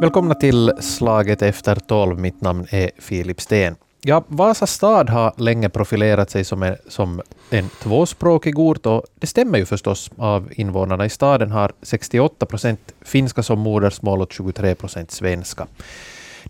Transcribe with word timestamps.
Välkomna 0.00 0.34
till 0.34 0.72
Slaget 0.80 1.42
efter 1.42 1.74
tolv. 1.76 2.18
Mitt 2.18 2.40
namn 2.40 2.66
är 2.70 2.90
Filip 2.98 3.40
Sten. 3.40 3.76
Ja, 4.00 4.24
Vasa 4.28 4.66
stad 4.66 5.10
har 5.10 5.32
länge 5.36 5.68
profilerat 5.68 6.30
sig 6.30 6.44
som 6.44 6.62
en, 6.62 6.76
som 6.88 7.22
en 7.50 7.68
tvåspråkig 7.68 8.58
ort 8.58 8.86
och 8.86 9.04
det 9.14 9.26
stämmer 9.26 9.58
ju 9.58 9.66
förstås. 9.66 10.10
Av 10.16 10.48
invånarna 10.52 11.04
i 11.04 11.10
staden 11.10 11.50
har 11.50 11.72
68 11.82 12.46
procent 12.46 12.80
finska 13.00 13.42
som 13.42 13.58
modersmål 13.58 14.22
och 14.22 14.32
23 14.32 14.74
procent 14.74 15.10
svenska. 15.10 15.66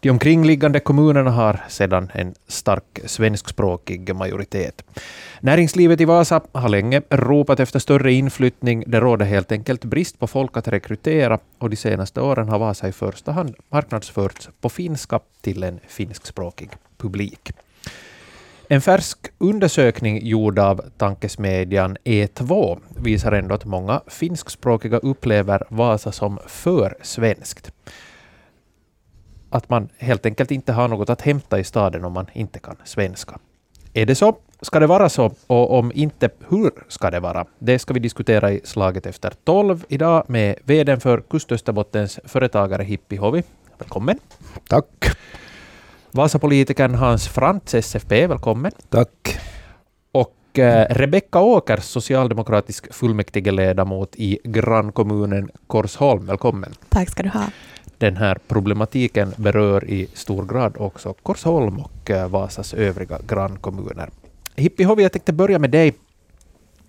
De 0.02 0.10
omkringliggande 0.10 0.80
kommunerna 0.80 1.30
har 1.30 1.60
sedan 1.68 2.10
en 2.14 2.34
stark 2.48 3.00
svenskspråkig 3.04 4.14
majoritet. 4.14 4.84
Näringslivet 5.40 6.00
i 6.00 6.04
Vasa 6.04 6.40
har 6.52 6.68
länge 6.68 7.02
ropat 7.10 7.60
efter 7.60 7.78
större 7.78 8.12
inflyttning. 8.12 8.84
Det 8.86 9.00
råder 9.00 9.26
helt 9.26 9.52
enkelt 9.52 9.84
brist 9.84 10.18
på 10.18 10.26
folk 10.26 10.56
att 10.56 10.68
rekrytera 10.68 11.38
och 11.58 11.70
de 11.70 11.76
senaste 11.76 12.20
åren 12.20 12.48
har 12.48 12.58
Vasa 12.58 12.88
i 12.88 12.92
första 12.92 13.32
hand 13.32 13.54
marknadsförts 13.68 14.48
på 14.60 14.68
finska 14.68 15.20
till 15.40 15.62
en 15.62 15.80
finskspråkig 15.88 16.70
publik. 16.98 17.52
En 18.68 18.80
färsk 18.80 19.18
undersökning 19.38 20.26
gjord 20.26 20.58
av 20.58 20.80
tankesmedjan 20.98 21.96
E2 22.04 22.78
visar 22.96 23.32
ändå 23.32 23.54
att 23.54 23.64
många 23.64 24.00
finskspråkiga 24.06 24.98
upplever 24.98 25.62
Vasa 25.68 26.12
som 26.12 26.38
för 26.46 26.94
svenskt 27.02 27.72
att 29.52 29.68
man 29.68 29.88
helt 29.98 30.26
enkelt 30.26 30.50
inte 30.50 30.72
har 30.72 30.88
något 30.88 31.10
att 31.10 31.20
hämta 31.20 31.58
i 31.58 31.64
staden 31.64 32.04
om 32.04 32.12
man 32.12 32.26
inte 32.32 32.58
kan 32.58 32.76
svenska. 32.84 33.38
Är 33.94 34.06
det 34.06 34.14
så? 34.14 34.36
Ska 34.60 34.80
det 34.80 34.86
vara 34.86 35.08
så? 35.08 35.34
Och 35.46 35.78
om 35.78 35.92
inte, 35.94 36.30
hur 36.48 36.70
ska 36.88 37.10
det 37.10 37.20
vara? 37.20 37.46
Det 37.58 37.78
ska 37.78 37.94
vi 37.94 38.00
diskutera 38.00 38.52
i 38.52 38.60
Slaget 38.64 39.06
efter 39.06 39.32
tolv 39.44 39.84
idag 39.88 40.24
med 40.28 40.56
vd 40.64 41.00
för 41.00 41.20
Kustösterbottens 41.20 42.20
företagare 42.24 42.82
Hippi 42.82 43.16
Hovi. 43.16 43.42
Välkommen. 43.78 44.18
Tack. 44.68 45.16
Vasapolitikern 46.10 46.94
Hans 46.94 47.28
Frantz, 47.28 47.74
SFP, 47.74 48.26
välkommen. 48.26 48.72
Tack. 48.88 49.38
Och 50.12 50.58
eh, 50.58 50.86
Rebecka 50.90 51.40
Åkers, 51.40 51.84
socialdemokratisk 51.84 52.94
fullmäktigeledamot 52.94 54.16
i 54.16 54.38
grannkommunen 54.44 55.50
Korsholm, 55.66 56.26
välkommen. 56.26 56.72
Tack 56.88 57.10
ska 57.10 57.22
du 57.22 57.28
ha 57.28 57.44
den 58.02 58.16
här 58.16 58.38
problematiken 58.48 59.32
berör 59.36 59.90
i 59.90 60.08
stor 60.14 60.46
grad 60.46 60.76
också 60.78 61.14
Korsholm 61.22 61.78
och 61.78 62.10
eh, 62.10 62.28
Vasas 62.28 62.74
övriga 62.74 63.18
grannkommuner. 63.28 64.10
Hippi 64.56 64.84
Hovi, 64.84 65.02
jag 65.02 65.12
tänkte 65.12 65.32
börja 65.32 65.58
med 65.58 65.70
dig. 65.70 65.94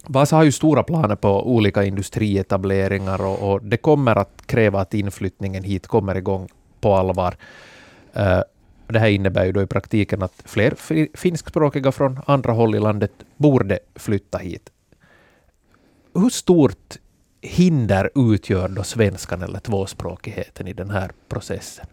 Vasa 0.08 0.36
har 0.36 0.44
ju 0.44 0.52
stora 0.52 0.84
planer 0.84 1.16
på 1.16 1.56
olika 1.56 1.84
industrietableringar 1.84 3.22
och, 3.22 3.52
och, 3.52 3.64
det 3.64 3.78
kommer 3.78 4.16
att 4.16 4.48
kräva 4.48 4.82
att 4.82 4.94
inflyttningen 4.94 5.64
hit 5.64 5.88
kommer 5.88 6.16
igång 6.16 6.50
på 6.82 6.96
allvar. 6.96 7.36
Uh, 8.18 8.42
det 8.88 9.00
här 9.00 9.08
innebär 9.08 9.46
ju 9.46 9.52
då 9.52 9.62
i 9.62 9.68
praktiken 9.68 10.24
att 10.24 10.44
fler 10.46 10.74
finskspråkiga 11.18 11.92
från 11.92 12.20
andra 12.26 12.54
håll 12.54 12.76
i 12.76 12.80
landet 12.80 13.12
borde 13.38 13.80
flytta 13.96 14.38
hit. 14.38 14.70
Hur 16.14 16.30
stort 16.30 16.98
hinder 17.44 18.10
utgör 18.16 18.68
då 18.68 18.84
svenskan 18.84 19.42
eller 19.42 19.60
tvåspråkigheten 19.60 20.68
i 20.68 20.74
den 20.74 20.90
här 20.90 21.12
processen? 21.30 21.86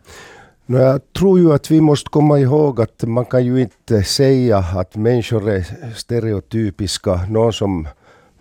No, 0.67 0.79
jag 0.79 1.13
tror 1.13 1.39
ju 1.39 1.53
att 1.53 1.71
vi 1.71 1.81
måste 1.81 2.11
komma 2.11 2.39
ihåg 2.39 2.81
att 2.81 3.03
man 3.03 3.25
kan 3.25 3.45
ju 3.45 3.61
inte 3.61 4.03
säga 4.03 4.59
att 4.59 4.97
människor 4.97 5.51
är 5.51 5.95
stereotypiska. 5.95 7.27
Någon 7.29 7.53
som 7.53 7.89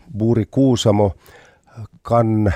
bor 0.05 0.39
i 0.39 0.45
Kuusamo 0.45 1.13
kan 2.03 2.51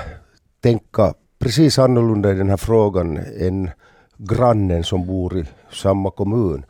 tänka 0.60 1.14
precis 1.38 1.78
annorlunda 1.78 2.32
i 2.32 2.34
den 2.34 2.50
här 2.50 2.56
frågan 2.56 3.16
än 3.40 3.70
grannen 4.16 4.84
som 4.84 5.06
bor 5.06 5.38
i 5.38 5.44
samma 5.72 6.10
kommun. 6.10 6.64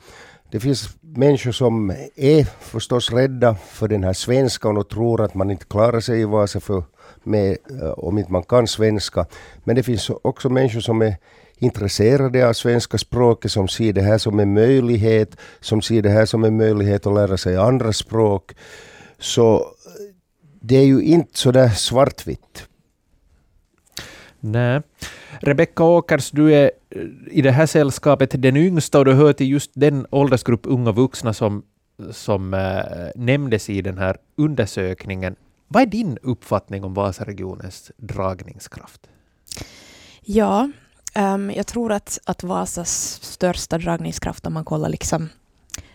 Det 0.50 0.60
finns 0.60 0.88
människor 1.16 1.52
som 1.52 1.90
är 2.16 2.44
förstås 2.44 3.12
rädda 3.12 3.54
för 3.54 3.88
den 3.88 4.04
här 4.04 4.12
svenskan 4.12 4.76
och 4.76 4.88
tror 4.88 5.24
att 5.24 5.34
man 5.34 5.50
inte 5.50 5.64
klarar 5.64 6.00
sig 6.00 6.20
i 6.20 6.24
Vasa 6.24 6.60
för 6.60 6.82
med, 7.22 7.56
eh, 7.82 7.90
om 7.90 8.18
inte 8.18 8.32
man 8.32 8.42
kan 8.42 8.66
svenska. 8.66 9.26
Men 9.64 9.76
det 9.76 9.82
finns 9.82 10.10
också 10.10 10.48
människor 10.48 10.80
som 10.80 11.02
är 11.02 11.16
intresserade 11.58 12.48
av 12.48 12.52
svenska 12.52 12.98
språket, 12.98 13.52
som 13.52 13.68
ser 13.68 13.92
det 13.92 14.02
här 14.02 14.18
som 14.18 14.40
en 14.40 14.54
möjlighet, 14.54 15.36
som 15.60 15.82
ser 15.82 16.02
det 16.02 16.10
här 16.10 16.26
som 16.26 16.44
en 16.44 16.56
möjlighet 16.56 17.06
att 17.06 17.14
lära 17.14 17.36
sig 17.36 17.56
andra 17.56 17.92
språk. 17.92 18.52
Så 19.18 19.54
eh, 19.56 19.62
det 20.60 20.76
är 20.76 20.86
ju 20.86 21.02
inte 21.02 21.38
så 21.38 21.50
där 21.50 21.68
svartvitt. 21.68 22.66
Nej. 24.40 24.82
Rebecka 25.40 25.84
Åkers, 25.84 26.30
du 26.30 26.54
är 26.54 26.70
Eh, 26.94 27.02
i 27.30 27.42
det 27.42 27.50
här 27.50 27.66
sällskapet 27.66 28.42
den 28.42 28.56
yngsta 28.56 28.98
och 28.98 29.04
du 29.04 29.12
hör 29.12 29.32
till 29.32 29.50
just 29.50 29.70
den 29.74 30.06
åldersgrupp 30.10 30.60
unga 30.64 30.92
vuxna 30.92 31.32
som, 31.32 31.62
som 32.10 32.54
äh, 32.54 32.60
nämndes 33.14 33.70
i 33.70 33.82
den 33.82 33.98
här 33.98 34.16
undersökningen. 34.36 35.36
Vad 35.68 35.82
är 35.82 35.86
din 35.86 36.18
uppfattning 36.22 36.84
om 36.84 36.94
Vasaregionens 36.94 37.90
dragningskraft? 37.96 39.00
Ja, 40.22 40.70
um, 41.16 41.50
jag 41.50 41.66
tror 41.66 41.92
att, 41.92 42.18
att 42.24 42.42
Vasas 42.42 43.18
största 43.22 43.78
dragningskraft, 43.78 44.46
om 44.46 44.52
man 44.52 44.64
kollar 44.64 44.88
liksom 44.88 45.28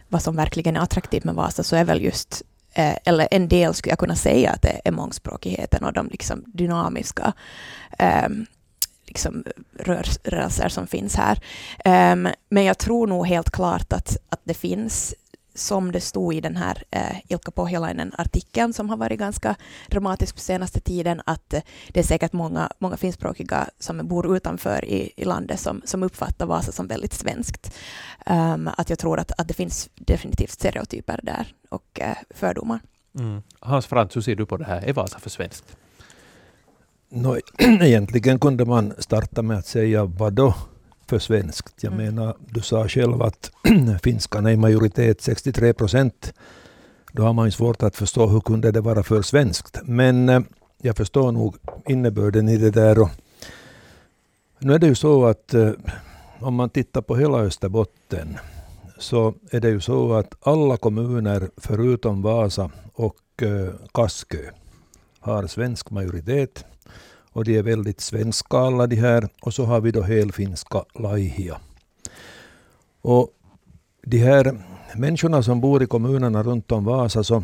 vad 0.07 0.21
som 0.21 0.35
verkligen 0.35 0.75
är 0.75 0.79
attraktivt 0.79 1.23
med 1.23 1.35
Vasa, 1.35 1.63
så 1.63 1.75
är 1.75 1.85
väl 1.85 2.01
just 2.01 2.43
eh, 2.73 2.95
eller 3.05 3.27
en 3.31 3.47
del 3.47 3.73
skulle 3.73 3.91
jag 3.91 3.99
kunna 3.99 4.15
säga 4.15 4.51
att 4.51 4.61
det 4.61 4.81
är 4.85 4.91
mångspråkigheten 4.91 5.83
och 5.83 5.93
de 5.93 6.07
liksom 6.07 6.43
dynamiska 6.47 7.33
um, 8.25 8.45
liksom 9.09 9.43
rörelser 9.79 10.69
som 10.69 10.87
finns 10.87 11.15
här. 11.15 11.39
Um, 12.13 12.27
men 12.49 12.63
jag 12.63 12.77
tror 12.77 13.07
nog 13.07 13.27
helt 13.27 13.49
klart 13.49 13.93
att, 13.93 14.17
att 14.29 14.41
det 14.43 14.53
finns 14.53 15.15
som 15.59 15.91
det 15.91 16.01
stod 16.01 16.33
i 16.33 16.41
den 16.41 16.55
här 16.55 16.83
eh, 16.91 17.15
Ilkka 17.27 17.51
Pohjalainen-artikeln 17.51 18.73
som 18.73 18.89
har 18.89 18.97
varit 18.97 19.19
ganska 19.19 19.55
dramatisk 19.87 20.35
på 20.35 20.41
senaste 20.41 20.79
tiden, 20.79 21.21
att 21.25 21.53
eh, 21.53 21.61
det 21.87 21.99
är 21.99 22.03
säkert 22.03 22.33
många, 22.33 22.69
många 22.79 22.97
finskspråkiga 22.97 23.69
som 23.79 24.07
bor 24.07 24.37
utanför 24.37 24.85
i, 24.85 25.11
i 25.15 25.25
landet 25.25 25.59
som, 25.59 25.81
som 25.85 26.03
uppfattar 26.03 26.45
Vasa 26.45 26.71
som 26.71 26.87
väldigt 26.87 27.13
svenskt. 27.13 27.75
Um, 28.25 28.69
att 28.77 28.89
jag 28.89 28.99
tror 28.99 29.19
att, 29.19 29.39
att 29.39 29.47
det 29.47 29.53
finns 29.53 29.89
definitivt 29.95 30.51
stereotyper 30.51 31.19
där 31.23 31.53
och 31.69 31.99
eh, 31.99 32.17
fördomar. 32.29 32.79
Mm. 33.19 33.41
Hans 33.59 33.85
Frans, 33.85 34.15
hur 34.15 34.21
ser 34.21 34.35
du 34.35 34.45
på 34.45 34.57
det 34.57 34.65
här? 34.65 34.81
Är 34.81 34.93
Vasa 34.93 35.19
för 35.19 35.29
svenskt? 35.29 35.77
No, 37.11 37.37
egentligen 37.57 38.39
kunde 38.39 38.65
man 38.65 38.93
starta 38.97 39.41
med 39.41 39.57
att 39.57 39.65
säga 39.65 40.05
vad 40.05 40.33
då 40.33 40.55
för 41.07 41.19
svenskt. 41.19 41.83
Jag 41.83 41.93
mm. 41.93 42.05
menar, 42.05 42.35
du 42.49 42.61
sa 42.61 42.87
själv 42.87 43.21
att 43.21 43.51
finskan 44.03 44.45
är 44.45 44.51
i 44.51 44.57
majoritet 44.57 45.21
63 45.21 45.73
procent. 45.73 46.33
Då 47.11 47.23
har 47.23 47.33
man 47.33 47.45
ju 47.47 47.51
svårt 47.51 47.83
att 47.83 47.95
förstå 47.95 48.27
hur 48.27 48.39
kunde 48.39 48.71
det 48.71 48.81
vara 48.81 49.03
för 49.03 49.21
svenskt. 49.21 49.79
Men 49.83 50.29
eh, 50.29 50.41
jag 50.81 50.97
förstår 50.97 51.31
nog 51.31 51.55
innebörden 51.87 52.49
i 52.49 52.57
det 52.57 52.71
där. 52.71 52.99
Och 52.99 53.09
nu 54.59 54.73
är 54.73 54.79
det 54.79 54.87
ju 54.87 54.95
så 54.95 55.25
att 55.25 55.53
eh, 55.53 55.71
om 56.39 56.55
man 56.55 56.69
tittar 56.69 57.01
på 57.01 57.15
hela 57.15 57.37
Österbotten 57.37 58.37
så 58.97 59.33
är 59.51 59.59
det 59.59 59.69
ju 59.69 59.81
så 59.81 60.13
att 60.13 60.35
alla 60.41 60.77
kommuner 60.77 61.49
förutom 61.57 62.21
Vasa 62.21 62.71
och 62.93 63.43
eh, 63.43 63.73
Kaskö 63.93 64.51
har 65.19 65.47
svensk 65.47 65.89
majoritet 65.89 66.65
och 67.39 67.45
de 67.45 67.57
är 67.57 67.63
väldigt 67.63 68.01
svenska 68.01 68.57
alla 68.57 68.87
de 68.87 68.95
här. 68.95 69.29
Och 69.41 69.53
så 69.53 69.65
har 69.65 69.81
vi 69.81 69.91
då 69.91 70.01
helfinska 70.01 70.83
laihia. 70.95 71.57
Och 73.01 73.29
de 74.01 74.17
här 74.17 74.61
människorna 74.95 75.43
som 75.43 75.61
bor 75.61 75.83
i 75.83 75.85
kommunerna 75.85 76.43
runt 76.43 76.71
om 76.71 76.85
Vasa, 76.85 77.23
så 77.23 77.43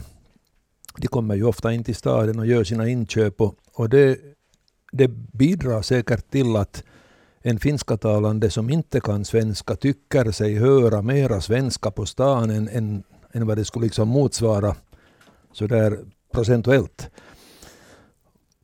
de 0.97 1.07
kommer 1.07 1.35
ju 1.35 1.43
ofta 1.43 1.73
in 1.73 1.83
till 1.83 1.95
staden 1.95 2.39
och 2.39 2.45
gör 2.45 2.63
sina 2.63 2.87
inköp. 2.87 3.41
Och, 3.41 3.55
och 3.73 3.89
det, 3.89 4.19
det 4.91 5.07
bidrar 5.07 5.81
säkert 5.81 6.31
till 6.31 6.55
att 6.55 6.83
en 7.41 7.59
finskatalande 7.59 8.49
som 8.49 8.69
inte 8.69 8.99
kan 8.99 9.25
svenska 9.25 9.75
tycker 9.75 10.31
sig 10.31 10.55
höra 10.55 11.01
mera 11.01 11.41
svenska 11.41 11.91
på 11.91 12.05
stan 12.05 12.49
än, 12.49 12.69
än, 12.69 13.03
än 13.33 13.47
vad 13.47 13.57
det 13.57 13.65
skulle 13.65 13.85
liksom 13.85 14.07
motsvara 14.07 14.75
sådär 15.53 15.99
procentuellt. 16.31 17.09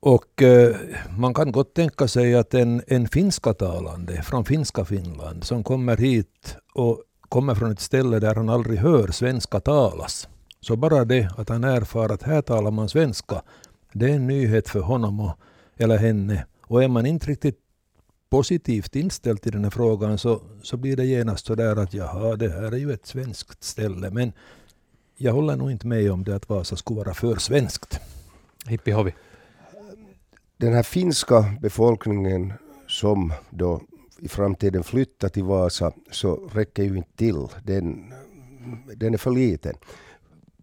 Och 0.03 0.41
eh, 0.41 0.75
man 1.17 1.33
kan 1.33 1.51
gott 1.51 1.73
tänka 1.73 2.07
sig 2.07 2.35
att 2.35 2.53
en, 2.53 2.81
en 2.87 3.07
finskatalande 3.07 4.21
från 4.21 4.45
finska 4.45 4.85
Finland 4.85 5.43
som 5.43 5.63
kommer 5.63 5.97
hit 5.97 6.55
och 6.73 7.03
kommer 7.29 7.55
från 7.55 7.71
ett 7.71 7.79
ställe 7.79 8.19
där 8.19 8.35
han 8.35 8.49
aldrig 8.49 8.79
hör 8.79 9.07
svenska 9.07 9.59
talas. 9.59 10.27
Så 10.59 10.75
bara 10.75 11.05
det 11.05 11.29
att 11.37 11.49
han 11.49 11.63
erfar 11.63 12.09
att 12.09 12.23
här 12.23 12.41
talar 12.41 12.71
man 12.71 12.89
svenska, 12.89 13.41
det 13.93 14.05
är 14.05 14.15
en 14.15 14.27
nyhet 14.27 14.69
för 14.69 14.79
honom 14.79 15.19
och, 15.19 15.37
eller 15.77 15.97
henne. 15.97 16.45
Och 16.61 16.83
är 16.83 16.87
man 16.87 17.05
inte 17.05 17.27
riktigt 17.27 17.59
positivt 18.29 18.95
inställd 18.95 19.41
till 19.41 19.51
den 19.51 19.63
här 19.63 19.71
frågan 19.71 20.17
så, 20.17 20.41
så 20.63 20.77
blir 20.77 20.97
det 20.97 21.05
genast 21.05 21.45
så 21.45 21.55
där 21.55 21.75
att 21.75 21.93
jaha, 21.93 22.35
det 22.35 22.49
här 22.49 22.71
är 22.71 22.77
ju 22.77 22.93
ett 22.93 23.05
svenskt 23.05 23.63
ställe. 23.63 24.09
Men 24.11 24.33
jag 25.17 25.33
håller 25.33 25.55
nog 25.55 25.71
inte 25.71 25.87
med 25.87 26.11
om 26.11 26.23
det 26.23 26.35
att 26.35 26.49
Vasa 26.49 26.75
skulle 26.75 26.97
vara 26.97 27.13
för 27.13 27.35
svenskt. 27.35 27.99
Hippi 28.67 28.91
Hovi 28.91 29.13
den 30.61 30.73
här 30.73 30.83
finska 30.83 31.45
befolkningen 31.61 32.53
som 32.87 33.33
då 33.49 33.81
i 34.19 34.27
framtiden 34.27 34.83
flyttar 34.83 35.29
till 35.29 35.43
Vasa 35.43 35.91
så 36.11 36.35
räcker 36.35 36.83
ju 36.83 36.97
inte 36.97 37.15
till. 37.15 37.47
Den, 37.63 38.13
den 38.95 39.13
är 39.13 39.17
för 39.17 39.31
liten. 39.31 39.75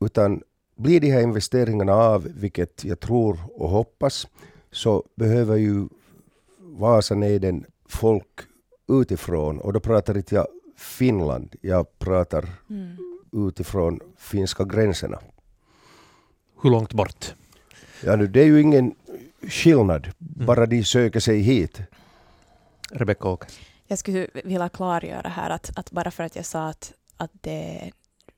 Utan 0.01 0.43
blir 0.77 1.01
de 1.01 1.11
här 1.11 1.23
investeringarna 1.23 1.95
av, 1.95 2.29
vilket 2.35 2.85
jag 2.85 3.01
tror 3.01 3.39
och 3.55 3.69
hoppas, 3.69 4.29
så 4.73 5.05
behöver 5.15 5.57
ju 5.57 5.89
Vasanejden 6.59 7.65
folk 7.89 8.41
utifrån. 8.89 9.61
Och 9.61 9.73
då 9.73 9.81
pratar 9.81 10.17
inte 10.17 10.35
jag 10.35 10.47
Finland, 10.77 11.55
jag 11.61 11.99
pratar 11.99 12.49
mm. 12.71 12.97
utifrån 13.33 14.01
finska 14.17 14.65
gränserna. 14.65 15.19
Hur 16.63 16.71
långt 16.71 16.93
bort? 16.93 17.35
Ja, 18.05 18.17
nu, 18.17 18.27
det 18.27 18.41
är 18.41 18.47
ju 18.47 18.61
ingen 18.61 18.95
skillnad, 19.43 20.05
mm. 20.05 20.47
bara 20.47 20.67
de 20.67 20.85
söker 20.85 21.21
sig 21.21 21.41
hit. 21.41 21.81
Rebecka 22.91 23.29
Åker. 23.29 23.51
Jag 23.87 23.99
skulle 23.99 24.27
vilja 24.45 24.69
klargöra 24.69 25.29
här 25.29 25.51
att, 25.51 25.79
att 25.79 25.91
bara 25.91 26.11
för 26.11 26.25
att 26.25 26.37
jag 26.37 26.45
sa 26.45 26.69
att, 26.69 26.93
att 27.17 27.31
det 27.41 27.91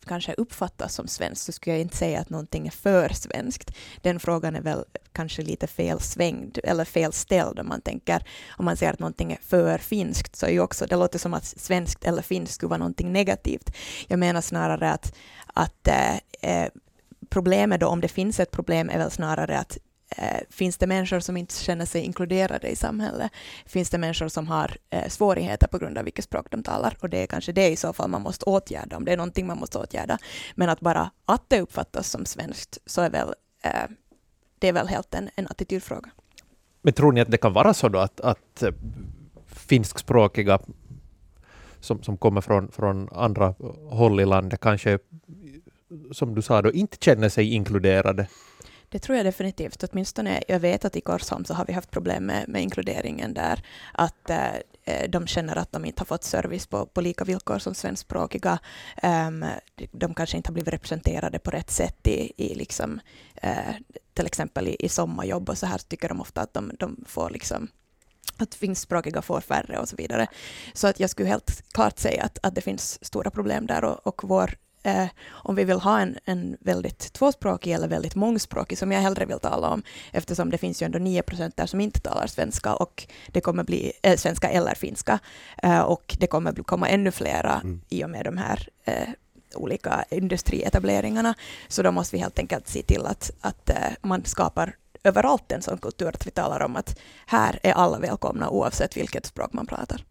kanske 0.06 0.34
uppfattas 0.34 0.94
som 0.94 1.08
svenskt 1.08 1.44
så 1.44 1.52
skulle 1.52 1.76
jag 1.76 1.80
inte 1.80 1.96
säga 1.96 2.20
att 2.20 2.30
någonting 2.30 2.66
är 2.66 2.70
för 2.70 3.08
svenskt. 3.08 3.70
Den 4.02 4.20
frågan 4.20 4.56
är 4.56 4.60
väl 4.60 4.84
kanske 5.12 5.42
lite 5.42 5.66
felsvängd 5.66 6.58
eller 6.64 6.84
felställd 6.84 7.58
om 7.58 7.68
man 7.68 7.80
tänker 7.80 8.22
om 8.58 8.64
man 8.64 8.76
säger 8.76 8.92
att 8.92 8.98
någonting 8.98 9.32
är 9.32 9.38
för 9.42 9.78
finskt 9.78 10.36
så 10.36 10.46
är 10.46 10.50
ju 10.50 10.60
också 10.60 10.86
det 10.86 10.96
låter 10.96 11.18
som 11.18 11.34
att 11.34 11.44
svenskt 11.44 12.04
eller 12.04 12.22
finskt 12.22 12.54
skulle 12.54 12.70
vara 12.70 12.78
någonting 12.78 13.12
negativt. 13.12 13.76
Jag 14.08 14.18
menar 14.18 14.40
snarare 14.40 14.90
att, 14.90 15.14
att 15.46 15.88
eh, 15.88 16.16
eh 16.42 16.68
problemet 17.30 17.80
då 17.80 17.86
om 17.86 18.00
det 18.00 18.08
finns 18.08 18.40
ett 18.40 18.50
problem 18.50 18.90
är 18.90 18.98
väl 18.98 19.10
snarare 19.10 19.58
att 19.58 19.78
Eh, 20.16 20.40
finns 20.50 20.78
det 20.78 20.86
människor 20.86 21.20
som 21.20 21.36
inte 21.36 21.54
känner 21.54 21.86
sig 21.86 22.02
inkluderade 22.02 22.68
i 22.68 22.76
samhället? 22.76 23.32
Finns 23.66 23.90
det 23.90 23.98
människor 23.98 24.28
som 24.28 24.48
har 24.48 24.76
eh, 24.90 25.08
svårigheter 25.08 25.66
på 25.66 25.78
grund 25.78 25.98
av 25.98 26.04
vilket 26.04 26.24
språk 26.24 26.46
de 26.50 26.62
talar? 26.62 26.96
Och 27.00 27.10
det 27.10 27.22
är 27.22 27.26
kanske 27.26 27.52
det 27.52 27.68
i 27.68 27.76
så 27.76 27.92
fall 27.92 28.10
man 28.10 28.22
måste 28.22 28.44
åtgärda, 28.44 28.96
om 28.96 29.04
det 29.04 29.12
är 29.12 29.16
någonting 29.16 29.46
man 29.46 29.58
måste 29.58 29.78
åtgärda. 29.78 30.18
Men 30.54 30.68
att 30.68 30.80
bara 30.80 31.10
att 31.24 31.42
det 31.48 31.60
uppfattas 31.60 32.10
som 32.10 32.26
svenskt, 32.26 32.78
så 32.86 33.00
är 33.00 33.10
väl, 33.10 33.34
eh, 33.64 33.90
det 34.58 34.68
är 34.68 34.72
väl 34.72 34.88
helt 34.88 35.14
en, 35.14 35.30
en 35.34 35.46
attitydfråga. 35.46 36.10
Men 36.82 36.92
tror 36.92 37.12
ni 37.12 37.20
att 37.20 37.30
det 37.30 37.38
kan 37.38 37.52
vara 37.52 37.74
så 37.74 37.88
då 37.88 37.98
att, 37.98 38.20
att 38.20 38.62
eh, 38.62 38.72
finskspråkiga 39.46 40.58
som, 41.80 42.02
som 42.02 42.16
kommer 42.16 42.40
från, 42.40 42.72
från 42.72 43.08
andra 43.12 43.54
håll 43.90 44.20
i 44.20 44.24
landet 44.24 44.60
kanske, 44.60 44.98
som 46.12 46.34
du 46.34 46.42
sa, 46.42 46.62
då, 46.62 46.72
inte 46.72 46.96
känner 47.00 47.28
sig 47.28 47.54
inkluderade 47.54 48.26
det 48.90 48.98
tror 48.98 49.16
jag 49.16 49.26
definitivt. 49.26 49.84
Åtminstone, 49.84 50.42
jag 50.48 50.60
vet 50.60 50.84
att 50.84 50.96
i 50.96 51.00
Korsholm 51.00 51.44
så 51.44 51.54
har 51.54 51.64
vi 51.64 51.72
haft 51.72 51.90
problem 51.90 52.26
med, 52.26 52.48
med 52.48 52.62
inkluderingen 52.62 53.34
där. 53.34 53.62
Att 53.92 54.30
eh, 54.30 54.54
eh 54.84 55.10
de 55.10 55.26
känner 55.26 55.56
att 55.56 55.72
de 55.72 55.84
inte 55.84 56.00
har 56.00 56.06
fått 56.06 56.24
service 56.24 56.66
på, 56.66 56.86
på 56.86 57.00
lika 57.00 57.24
villkor 57.24 57.58
som 57.58 57.74
svenskspråkiga. 57.74 58.58
Um, 59.02 59.44
de 59.92 60.14
kanske 60.14 60.36
inte 60.36 60.48
har 60.48 60.54
blivit 60.54 60.74
representerade 60.74 61.38
på 61.38 61.50
rätt 61.50 61.70
sätt 61.70 62.06
i, 62.06 62.32
i 62.36 62.54
liksom, 62.54 63.00
eh, 63.34 63.74
till 64.14 64.26
exempel 64.26 64.68
i, 64.68 64.76
i 64.78 64.88
sommarjobb 64.88 65.48
och 65.48 65.58
så 65.58 65.66
här 65.66 65.78
tycker 65.78 66.08
de 66.08 66.20
ofta 66.20 66.40
att 66.40 66.54
de, 66.54 66.72
de 66.78 67.04
får 67.06 67.30
liksom 67.30 67.68
att 68.36 68.54
finskspråkiga 68.54 69.22
får 69.22 69.40
färre 69.40 69.78
och 69.78 69.88
så 69.88 69.96
vidare. 69.96 70.26
Så 70.72 70.86
att 70.86 71.00
jag 71.00 71.10
skulle 71.10 71.28
helt 71.28 71.62
klart 71.72 71.98
säga 71.98 72.24
att, 72.24 72.38
att 72.42 72.54
det 72.54 72.60
finns 72.60 73.04
stora 73.04 73.30
problem 73.30 73.66
där 73.66 73.84
och, 73.84 74.06
och 74.06 74.22
vår 74.24 74.54
eh, 74.82 75.06
om 75.28 75.54
vi 75.54 75.64
vill 75.64 75.80
ha 75.80 76.00
en, 76.00 76.18
en 76.24 76.56
väldigt 76.60 77.12
tvåspråkig 77.12 77.72
eller 77.72 77.88
väldigt 77.88 78.14
mångspråkig, 78.14 78.78
som 78.78 78.92
jag 78.92 79.00
hellre 79.00 79.24
vill 79.24 79.38
tala 79.38 79.68
om, 79.68 79.82
eftersom 80.12 80.50
det 80.50 80.58
finns 80.58 80.82
ju 80.82 80.84
ändå 80.84 80.98
9 80.98 81.22
procent 81.22 81.56
där 81.56 81.66
som 81.66 81.80
inte 81.80 82.00
talar 82.00 82.26
svenska, 82.26 82.74
och 82.74 83.06
det 83.28 83.40
kommer 83.40 83.64
bli 83.64 83.92
äh, 84.02 84.16
svenska 84.16 84.50
eller 84.50 84.74
finska, 84.74 85.18
äh, 85.62 85.80
och 85.80 86.16
det 86.20 86.26
kommer 86.26 86.52
komma 86.52 86.88
ännu 86.88 87.10
flera 87.10 87.60
mm. 87.64 87.80
i 87.88 88.04
och 88.04 88.10
med 88.10 88.24
de 88.24 88.36
här 88.36 88.68
äh, 88.84 89.08
olika 89.54 90.04
industrietableringarna, 90.10 91.34
så 91.68 91.82
då 91.82 91.92
måste 91.92 92.16
vi 92.16 92.22
helt 92.22 92.38
enkelt 92.38 92.68
se 92.68 92.82
till 92.82 93.06
att, 93.06 93.30
att 93.40 93.70
man 94.02 94.24
skapar 94.24 94.76
överallt 95.04 95.52
en 95.52 95.62
sån 95.62 95.78
kultur 95.78 96.08
att 96.08 96.26
vi 96.26 96.30
talar 96.30 96.60
om 96.60 96.76
att 96.76 96.98
här 97.26 97.58
är 97.62 97.72
alla 97.72 97.98
välkomna 97.98 98.50
oavsett 98.50 98.96
vilket 98.96 99.26
språk 99.26 99.52
man 99.52 99.66
pratar. 99.66 100.04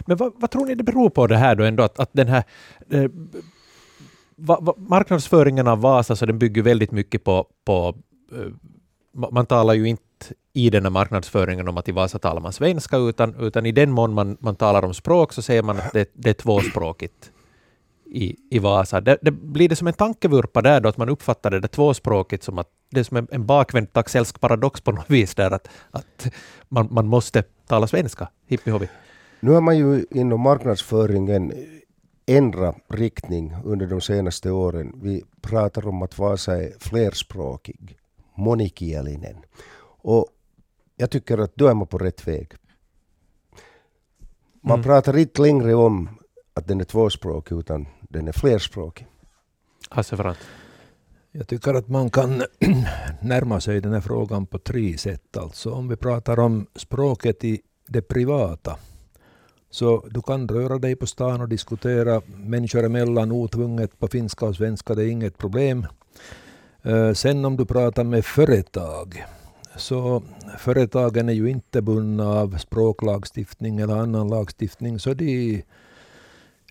Men 0.00 0.16
vad, 0.16 0.32
vad 0.36 0.50
tror 0.50 0.66
ni 0.66 0.74
det 0.74 0.84
beror 0.84 1.10
på 1.10 1.26
det 1.26 1.36
här 1.36 1.54
då 1.54 1.64
ändå, 1.64 1.82
att, 1.82 1.98
att 1.98 2.10
den 2.12 2.28
här 2.28 2.44
eh, 2.90 3.10
va, 4.36 4.58
va, 4.60 4.74
marknadsföringen 4.76 5.68
av 5.68 5.80
Vasa 5.80 6.16
så 6.16 6.26
den 6.26 6.38
bygger 6.38 6.62
väldigt 6.62 6.90
mycket 6.90 7.24
på, 7.24 7.46
på 7.64 7.94
uh, 8.32 8.52
man 9.30 9.46
talar 9.46 9.74
ju 9.74 9.88
inte 9.88 10.02
i 10.52 10.70
den 10.70 10.82
här 10.82 10.90
marknadsföringen 10.90 11.68
om 11.68 11.76
att 11.76 11.88
i 11.88 11.92
Vasa 11.92 12.18
talar 12.18 12.40
man 12.40 12.52
svenska, 12.52 12.96
utan, 12.96 13.34
utan 13.40 13.66
i 13.66 13.72
den 13.72 13.90
mån 13.90 14.14
man, 14.14 14.36
man 14.40 14.56
talar 14.56 14.84
om 14.84 14.94
språk 14.94 15.32
så 15.32 15.42
säger 15.42 15.62
man 15.62 15.76
att 15.76 15.92
det, 15.92 16.10
det 16.14 16.30
är 16.30 16.34
tvåspråkigt 16.34 17.32
i, 18.06 18.36
i 18.50 18.58
Vasa. 18.58 19.00
Det, 19.00 19.18
det, 19.22 19.30
blir 19.30 19.68
det 19.68 19.76
som 19.76 19.86
en 19.86 19.92
tankevurpa 19.92 20.62
där 20.62 20.80
då, 20.80 20.88
att 20.88 20.96
man 20.96 21.08
uppfattar 21.08 21.50
det 21.50 21.60
där 21.60 21.68
tvåspråkigt 21.68 22.44
som 22.44 22.58
att 22.58 22.68
det 22.90 23.00
är 23.00 23.04
som 23.04 23.16
en, 23.16 23.28
en 23.30 23.46
bakvänd 23.46 23.92
taxellsk 23.92 24.40
paradox 24.40 24.80
på 24.80 24.92
något 24.92 25.10
vis 25.10 25.34
där, 25.34 25.50
att, 25.50 25.68
att 25.90 26.26
man, 26.68 26.88
man 26.90 27.06
måste 27.06 27.42
tala 27.66 27.86
svenska. 27.86 28.28
Hippi 28.46 28.88
Nu 29.40 29.50
har 29.50 29.60
man 29.60 29.78
ju 29.78 30.04
inom 30.10 30.40
marknadsföringen 30.40 31.52
ändra 32.26 32.74
riktning 32.88 33.56
under 33.64 33.86
de 33.86 34.00
senaste 34.00 34.50
åren. 34.50 34.92
Vi 35.02 35.24
pratar 35.40 35.88
om 35.88 36.02
att 36.02 36.18
Vasa 36.18 36.62
är 36.62 36.72
flerspråkig, 36.78 37.98
monikielinen. 38.34 39.36
Och 40.02 40.26
jag 40.96 41.10
tycker 41.10 41.38
att 41.38 41.56
då 41.56 41.66
är 41.66 41.74
man 41.74 41.86
på 41.86 41.98
rätt 41.98 42.28
väg. 42.28 42.52
Man 44.60 44.74
mm. 44.74 44.84
pratar 44.84 45.16
inte 45.16 45.42
längre 45.42 45.74
om 45.74 46.08
att 46.54 46.68
den 46.68 46.80
är 46.80 46.84
tvåspråkig, 46.84 47.56
utan 47.56 47.86
den 48.00 48.28
är 48.28 48.32
flerspråkig. 48.32 49.06
Hasse 49.88 50.16
Brandt. 50.16 50.40
Jag 51.32 51.48
tycker 51.48 51.74
att 51.74 51.88
man 51.88 52.10
kan 52.10 52.38
närma 53.20 53.60
sig 53.60 53.80
den 53.80 53.92
här 53.92 54.00
frågan 54.00 54.46
på 54.46 54.58
tre 54.58 54.98
sätt. 54.98 55.36
Alltså 55.36 55.70
om 55.70 55.88
vi 55.88 55.96
pratar 55.96 56.38
om 56.38 56.66
språket 56.74 57.44
i 57.44 57.60
det 57.86 58.02
privata 58.02 58.76
så 59.76 60.04
du 60.10 60.22
kan 60.22 60.48
röra 60.48 60.78
dig 60.78 60.96
på 60.96 61.06
stan 61.06 61.40
och 61.40 61.48
diskutera 61.48 62.22
människor 62.26 62.84
emellan 62.84 63.32
otvunget 63.32 63.98
på 63.98 64.08
finska 64.08 64.46
och 64.46 64.56
svenska, 64.56 64.94
det 64.94 65.04
är 65.04 65.08
inget 65.08 65.38
problem. 65.38 65.86
Eh, 66.82 67.12
sen 67.12 67.44
om 67.44 67.56
du 67.56 67.66
pratar 67.66 68.04
med 68.04 68.24
företag, 68.24 69.24
så 69.76 70.22
företagen 70.58 71.28
är 71.28 71.32
ju 71.32 71.50
inte 71.50 71.82
bundna 71.82 72.28
av 72.28 72.58
språklagstiftning 72.58 73.78
eller 73.78 73.96
annan 73.96 74.28
lagstiftning, 74.28 74.98
så 74.98 75.14
de, 75.14 75.62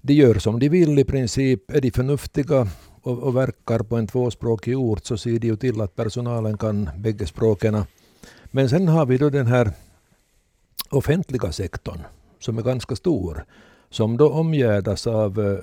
de 0.01 0.13
gör 0.13 0.35
som 0.39 0.59
de 0.59 0.69
vill 0.69 0.99
i 0.99 1.03
princip. 1.03 1.71
Är 1.71 1.81
de 1.81 1.91
förnuftiga 1.91 2.67
och, 3.01 3.23
och 3.23 3.35
verkar 3.35 3.79
på 3.79 3.97
en 3.97 4.07
tvåspråkig 4.07 4.77
ort 4.77 5.05
så 5.05 5.17
ser 5.17 5.39
de 5.39 5.47
ju 5.47 5.55
till 5.55 5.81
att 5.81 5.95
personalen 5.95 6.57
kan 6.57 6.89
bägge 6.97 7.25
språken. 7.25 7.83
Men 8.45 8.69
sen 8.69 8.87
har 8.87 9.05
vi 9.05 9.17
då 9.17 9.29
den 9.29 9.47
här 9.47 9.71
offentliga 10.89 11.51
sektorn 11.51 11.99
som 12.39 12.57
är 12.57 12.61
ganska 12.61 12.95
stor, 12.95 13.45
som 13.89 14.17
då 14.17 14.29
omgärdas 14.29 15.07
av 15.07 15.39
eh, 15.39 15.59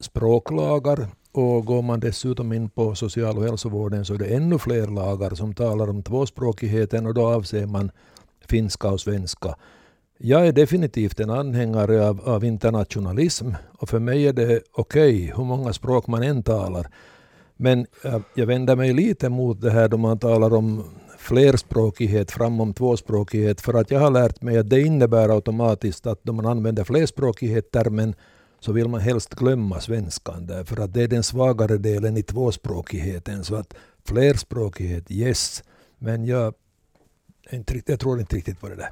språklagar 0.00 1.08
och 1.32 1.64
går 1.64 1.82
man 1.82 2.00
dessutom 2.00 2.52
in 2.52 2.68
på 2.68 2.94
social 2.94 3.38
och 3.38 3.44
hälsovården 3.44 4.04
så 4.04 4.14
är 4.14 4.18
det 4.18 4.34
ännu 4.34 4.58
fler 4.58 4.86
lagar 4.86 5.30
som 5.34 5.54
talar 5.54 5.90
om 5.90 6.02
tvåspråkigheten 6.02 7.06
och 7.06 7.14
då 7.14 7.26
avser 7.26 7.66
man 7.66 7.90
finska 8.46 8.88
och 8.88 9.00
svenska. 9.00 9.54
Jag 10.18 10.46
är 10.46 10.52
definitivt 10.52 11.20
en 11.20 11.30
anhängare 11.30 12.08
av, 12.08 12.20
av 12.28 12.44
internationalism 12.44 13.50
och 13.78 13.88
för 13.88 13.98
mig 13.98 14.28
är 14.28 14.32
det 14.32 14.60
okej 14.72 15.16
okay, 15.16 15.32
hur 15.36 15.44
många 15.44 15.72
språk 15.72 16.06
man 16.06 16.22
än 16.22 16.42
talar. 16.42 16.86
Men 17.56 17.86
jag, 18.02 18.22
jag 18.34 18.46
vänder 18.46 18.76
mig 18.76 18.92
lite 18.92 19.28
mot 19.28 19.60
det 19.60 19.70
här 19.70 19.88
då 19.88 19.96
man 19.96 20.18
talar 20.18 20.54
om 20.54 20.84
flerspråkighet 21.24 22.30
framom 22.30 22.74
tvåspråkighet 22.74 23.60
för 23.60 23.74
att 23.74 23.90
jag 23.90 24.00
har 24.00 24.10
lärt 24.10 24.42
mig 24.42 24.58
att 24.58 24.70
det 24.70 24.80
innebär 24.80 25.28
automatiskt 25.28 26.06
att 26.06 26.22
då 26.22 26.32
man 26.32 26.46
använder 26.46 26.84
flerspråkighet-termen 26.84 28.14
så 28.60 28.72
vill 28.72 28.88
man 28.88 29.00
helst 29.00 29.34
glömma 29.34 29.80
svenskan 29.80 30.46
därför 30.46 30.80
att 30.80 30.94
det 30.94 31.02
är 31.02 31.08
den 31.08 31.22
svagare 31.22 31.78
delen 31.78 32.16
i 32.16 32.22
tvåspråkigheten. 32.22 33.44
Så 33.44 33.54
att 33.54 33.74
flerspråkighet, 34.04 35.10
yes, 35.10 35.64
men 35.98 36.24
jag, 36.24 36.54
inte, 37.50 37.82
jag 37.86 38.00
tror 38.00 38.20
inte 38.20 38.36
riktigt 38.36 38.60
på 38.60 38.68
det 38.68 38.76
där. 38.76 38.90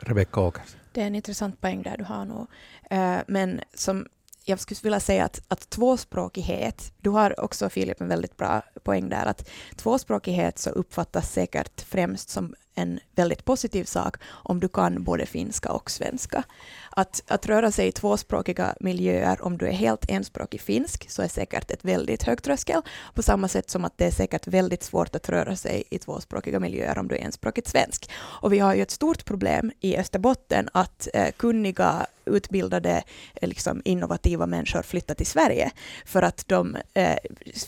Rebecka 0.00 0.40
Åkers. 0.40 0.76
Det 0.92 1.02
är 1.02 1.06
en 1.06 1.14
intressant 1.14 1.60
poäng 1.60 1.82
där 1.82 1.96
du 1.96 2.04
har 2.04 2.24
nog. 2.24 2.46
Eh, 2.90 3.18
men 3.28 3.60
som 3.74 4.06
jag 4.48 4.60
skulle 4.60 4.78
vilja 4.82 5.00
säga 5.00 5.24
att, 5.24 5.40
att 5.48 5.70
tvåspråkighet, 5.70 6.92
du 7.00 7.10
har 7.10 7.40
också 7.40 7.68
Filip 7.68 8.00
en 8.00 8.08
väldigt 8.08 8.36
bra 8.36 8.62
poäng 8.82 9.08
där, 9.08 9.26
att 9.26 9.48
tvåspråkighet 9.76 10.58
så 10.58 10.70
uppfattas 10.70 11.32
säkert 11.32 11.80
främst 11.80 12.28
som 12.28 12.54
en 12.76 13.00
väldigt 13.14 13.44
positiv 13.44 13.84
sak 13.84 14.16
om 14.26 14.60
du 14.60 14.68
kan 14.68 15.04
både 15.04 15.26
finska 15.26 15.72
och 15.72 15.90
svenska. 15.90 16.44
Att, 16.90 17.22
att 17.26 17.46
röra 17.46 17.70
sig 17.70 17.88
i 17.88 17.92
tvåspråkiga 17.92 18.74
miljöer, 18.80 19.44
om 19.44 19.58
du 19.58 19.66
är 19.66 19.72
helt 19.72 20.10
enspråkig 20.10 20.60
finsk, 20.60 21.10
så 21.10 21.22
är 21.22 21.28
säkert 21.28 21.70
ett 21.70 21.84
väldigt 21.84 22.22
högt 22.22 22.44
tröskel, 22.44 22.82
på 23.14 23.22
samma 23.22 23.48
sätt 23.48 23.70
som 23.70 23.84
att 23.84 23.98
det 23.98 24.06
är 24.06 24.10
säkert 24.10 24.46
väldigt 24.46 24.82
svårt 24.82 25.14
att 25.14 25.28
röra 25.28 25.56
sig 25.56 25.84
i 25.90 25.98
tvåspråkiga 25.98 26.60
miljöer 26.60 26.98
om 26.98 27.08
du 27.08 27.14
är 27.14 27.20
enspråkigt 27.20 27.68
svensk. 27.68 28.10
Och 28.16 28.52
vi 28.52 28.58
har 28.58 28.74
ju 28.74 28.82
ett 28.82 28.90
stort 28.90 29.24
problem 29.24 29.72
i 29.80 29.96
Österbotten 29.96 30.68
att 30.72 31.08
eh, 31.14 31.30
kunniga, 31.36 32.06
utbildade, 32.24 33.02
eh, 33.34 33.48
liksom 33.48 33.82
innovativa 33.84 34.46
människor 34.46 34.82
flyttar 34.82 35.14
till 35.14 35.26
Sverige 35.26 35.70
för 36.04 36.22
att 36.22 36.48
de 36.48 36.76
eh, 36.94 37.16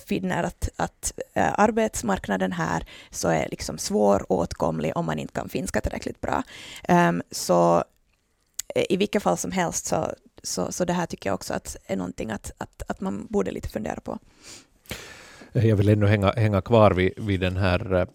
finner 0.06 0.42
att, 0.42 0.68
att 0.76 1.12
eh, 1.34 1.52
arbetsmarknaden 1.58 2.52
här 2.52 2.86
så 3.10 3.28
är 3.28 3.48
liksom 3.50 3.78
svåråtkomlig 3.78 4.92
om 4.98 5.06
man 5.06 5.18
inte 5.18 5.32
kan 5.32 5.48
finska 5.48 5.80
tillräckligt 5.80 6.20
bra. 6.20 6.42
Um, 6.88 7.22
så 7.30 7.84
eh, 8.74 8.84
i 8.88 8.96
vilket 8.96 9.22
fall 9.22 9.38
som 9.38 9.52
helst 9.52 9.86
så, 9.86 10.14
så, 10.42 10.72
så 10.72 10.84
det 10.84 10.92
här 10.92 11.06
tycker 11.06 11.30
jag 11.30 11.34
också 11.34 11.54
att 11.54 11.76
är 11.86 11.96
någonting 11.96 12.30
att, 12.30 12.52
att, 12.58 12.82
att 12.86 13.00
man 13.00 13.26
borde 13.30 13.50
lite 13.50 13.68
fundera 13.68 14.00
på. 14.00 14.18
Eh, 15.52 15.66
jag 15.66 15.76
vill 15.76 15.88
ännu 15.88 16.06
hänga, 16.06 16.32
hänga 16.32 16.60
kvar 16.60 16.90
vid, 16.90 17.12
vid 17.16 17.40
den 17.40 17.56
här 17.56 17.94
eh, 17.94 18.06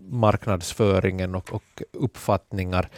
marknadsföringen 0.00 1.34
och, 1.34 1.52
och 1.52 1.82
uppfattningar. 1.92 2.88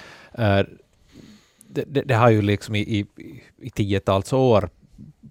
Det, 1.69 1.85
det, 1.87 2.03
det, 2.03 2.15
har 2.15 2.31
ju 2.31 2.43
liksom 2.43 2.75
i, 2.75 2.81
i, 2.81 3.07
i 3.57 3.71
tiotals 3.71 4.33
år 4.33 4.69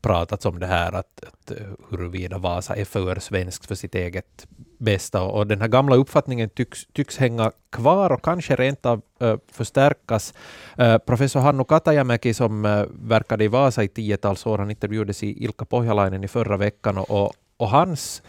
pratats 0.01 0.45
om 0.45 0.59
det 0.59 0.67
här 0.67 0.91
att, 0.91 1.23
att 1.23 1.51
huruvida 1.89 2.37
Vasa 2.37 2.75
är 2.75 2.85
för 2.85 3.19
svenskt 3.19 3.65
för 3.65 3.75
sitt 3.75 3.95
eget 3.95 4.47
bästa. 4.83 5.21
Och 5.21 5.47
den 5.47 5.61
här 5.61 5.67
gamla 5.67 5.95
uppfattningen 5.95 6.49
tycks, 6.49 6.85
tycks 6.93 7.17
hänga 7.17 7.51
kvar 7.69 8.09
och 8.09 8.21
kanske 8.21 8.55
rent 8.55 8.85
av 8.85 9.01
äh, 9.19 9.35
förstärkas. 9.51 10.33
Äh, 10.77 10.97
professor 10.97 11.39
Hannu 11.39 11.63
Katajamäki 11.63 12.33
som 12.33 12.65
äh, 12.65 12.85
verkade 12.89 13.43
i 13.43 13.47
Vasa 13.47 13.83
i 13.83 13.87
tiotals 13.87 14.45
år, 14.45 14.57
han 14.57 14.71
intervjuades 14.71 15.23
i 15.23 15.43
Ilkka 15.43 15.65
Pohjalainen 15.65 16.23
i 16.23 16.27
förra 16.27 16.57
veckan 16.57 16.97
och, 16.97 17.11
och, 17.11 17.33
och 17.57 17.69
hans 17.69 18.21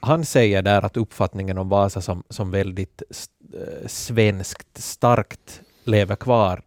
han 0.00 0.24
säger 0.24 0.62
där 0.62 0.84
att 0.84 0.96
uppfattningen 0.96 1.58
om 1.58 1.68
Vasa 1.68 2.00
som, 2.00 2.22
som 2.28 2.50
väldigt 2.50 3.02
svenskt 3.86 4.78
starkt 4.78 5.60
lever 5.84 6.16
kvar 6.16 6.60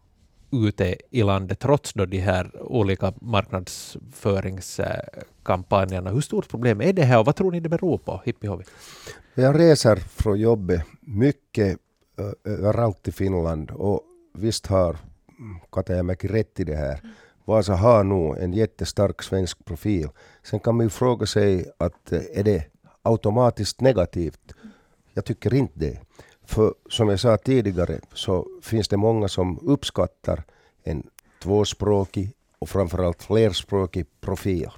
ute 0.51 0.96
i 1.10 1.24
landet 1.24 1.60
trots 1.60 1.93
då 1.93 2.05
de 2.05 2.20
här 2.20 2.62
olika 2.62 3.13
marknadsföringskampanjerna. 3.22 6.10
Hur 6.10 6.22
stort 6.22 6.50
problem 6.50 6.81
är 6.81 6.93
det 6.93 7.03
här 7.03 7.20
och 7.20 7.25
vad 7.25 7.36
tror 7.36 7.51
ni 7.51 7.60
det 7.60 7.70
beror 7.70 7.98
på? 7.98 8.22
Hippihovi? 8.25 8.63
Jag 9.36 9.60
reser 9.60 9.96
från 9.96 10.39
jobbet 10.39 10.84
mycket 11.01 11.77
överallt 12.43 13.08
i 13.08 13.12
Finland 13.12 13.72
och 13.72 14.01
visst 14.34 14.67
har 14.67 14.98
Katajamäki 15.72 16.27
rätt 16.27 16.60
i 16.60 16.63
det 16.63 16.75
här. 16.75 17.01
Vasa 17.46 17.75
har 17.75 18.03
nog 18.03 18.38
en 18.38 18.53
jättestark 18.53 19.24
svensk 19.24 19.65
profil. 19.65 20.10
Sen 20.43 20.60
kan 20.60 20.75
man 20.75 20.86
ju 20.86 20.89
fråga 20.89 21.25
sig 21.25 21.65
att 21.77 22.12
är 22.12 22.43
det 22.43 22.63
automatiskt 23.01 23.81
negativt? 23.81 24.53
Jag 25.13 25.25
tycker 25.25 25.53
inte 25.53 25.79
det. 25.79 26.00
För 26.51 26.74
som 26.89 27.10
jag 27.10 27.20
sa 27.20 27.38
tidigare 27.38 28.00
så 28.13 28.48
finns 28.62 28.88
det 28.88 28.98
många 28.98 29.27
som 29.27 29.60
uppskattar 29.60 30.43
en 30.84 31.10
tvåspråkig 31.43 32.34
och 32.60 32.70
framförallt 32.70 33.24
flerspråkig 33.24 34.05
profil. 34.22 34.70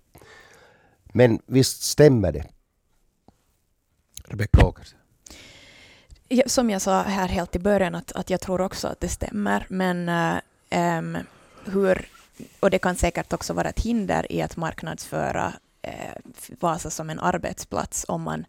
Men 1.05 1.39
visst 1.45 1.83
stämmer 1.83 2.31
det. 2.31 2.45
Rebecka 4.27 4.65
Åkers. 4.65 4.95
Som 6.45 6.69
jag 6.69 6.81
sa 6.81 7.01
här 7.01 7.27
helt 7.27 7.55
i 7.55 7.59
början, 7.59 7.95
att, 7.95 8.11
att 8.11 8.29
jag 8.29 8.41
tror 8.41 8.61
också 8.61 8.87
att 8.87 8.99
det 8.99 9.09
stämmer. 9.09 9.65
Men 9.69 10.09
ähm, 10.69 11.17
hur, 11.65 12.07
och 12.59 12.69
det 12.69 12.79
kan 12.79 12.95
säkert 12.95 13.33
också 13.33 13.53
vara 13.53 13.69
ett 13.69 13.79
hinder 13.79 14.31
i 14.31 14.41
att 14.41 14.57
marknadsföra 14.57 15.53
äh, 15.81 15.91
Vasa 16.59 16.89
som 16.89 17.09
en 17.09 17.19
arbetsplats 17.19 18.05
om 18.07 18.21
man 18.21 18.45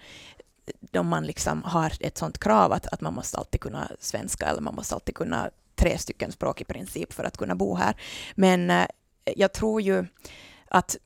om 0.98 1.08
man 1.08 1.26
liksom 1.26 1.62
har 1.62 1.92
ett 2.00 2.18
sånt 2.18 2.38
krav 2.38 2.72
att, 2.72 2.86
att 2.86 3.00
man 3.00 3.14
måste 3.14 3.38
alltid 3.38 3.60
kunna 3.60 3.88
svenska 4.00 4.46
eller 4.46 4.60
man 4.60 4.74
måste 4.74 4.94
alltid 4.94 5.14
kunna 5.14 5.50
tre 5.74 5.98
stycken 5.98 6.32
språk 6.32 6.60
i 6.60 6.64
princip 6.64 7.12
för 7.12 7.24
att 7.24 7.36
kunna 7.36 7.54
bo 7.54 7.74
här. 7.74 7.96
Men 8.34 8.70
eh, 8.70 8.86
jag 9.36 9.52
tror 9.52 9.80
ju 9.80 10.06
att 10.68 10.96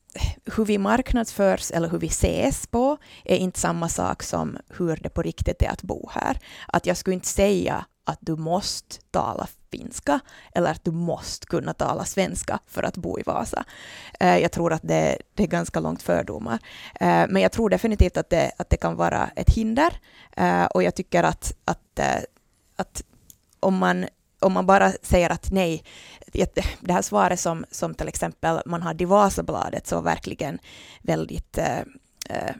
hur 0.56 0.64
vi 0.64 0.78
marknadsförs 0.78 1.70
eller 1.70 1.88
hur 1.88 1.98
vi 1.98 2.06
ses 2.06 2.66
på 2.66 2.96
är 3.24 3.36
inte 3.36 3.60
samma 3.60 3.88
sak 3.88 4.22
som 4.22 4.58
hur 4.68 4.96
det 4.96 5.08
på 5.08 5.22
riktigt 5.22 5.62
är 5.62 5.70
att 5.70 5.82
bo 5.82 6.10
här. 6.12 6.38
Att 6.68 6.86
jag 6.86 6.96
skulle 6.96 7.14
inte 7.14 7.28
säga 7.28 7.84
att 8.08 8.18
du 8.20 8.36
måste 8.36 8.96
tala 9.10 9.46
finska 9.70 10.20
eller 10.52 10.70
att 10.70 10.84
du 10.84 10.90
måste 10.90 11.46
kunna 11.46 11.74
tala 11.74 12.04
svenska 12.04 12.58
för 12.66 12.82
att 12.82 12.96
bo 12.96 13.18
i 13.18 13.22
Vasa. 13.22 13.64
Eh, 14.20 14.38
jag 14.38 14.52
tror 14.52 14.72
att 14.72 14.82
det, 14.82 15.18
det 15.34 15.42
är 15.42 15.46
ganska 15.46 15.80
långt 15.80 16.02
fördomar. 16.02 16.58
Eh, 17.00 17.24
men 17.28 17.42
jag 17.42 17.52
tror 17.52 17.70
definitivt 17.70 18.16
att 18.16 18.30
det, 18.30 18.52
att 18.56 18.70
det 18.70 18.76
kan 18.76 18.96
vara 18.96 19.30
ett 19.36 19.50
hinder 19.50 19.92
eh, 20.36 20.64
och 20.64 20.82
jag 20.82 20.94
tycker 20.94 21.22
att, 21.22 21.56
att, 21.64 22.00
att 22.76 23.02
om 23.60 23.76
man 23.76 24.06
om 24.40 24.52
man 24.52 24.66
bara 24.66 24.92
säger 25.02 25.30
att 25.30 25.50
nej, 25.50 25.84
det 26.80 26.92
här 26.92 27.02
svaret 27.02 27.40
som, 27.40 27.64
som 27.70 27.94
till 27.94 28.08
exempel 28.08 28.62
man 28.66 28.82
hade 28.82 29.04
i 29.04 29.06
Vasabladet 29.06 29.86
så 29.86 30.00
verkligen 30.00 30.58
väldigt 31.02 31.58
eh, 31.58 32.54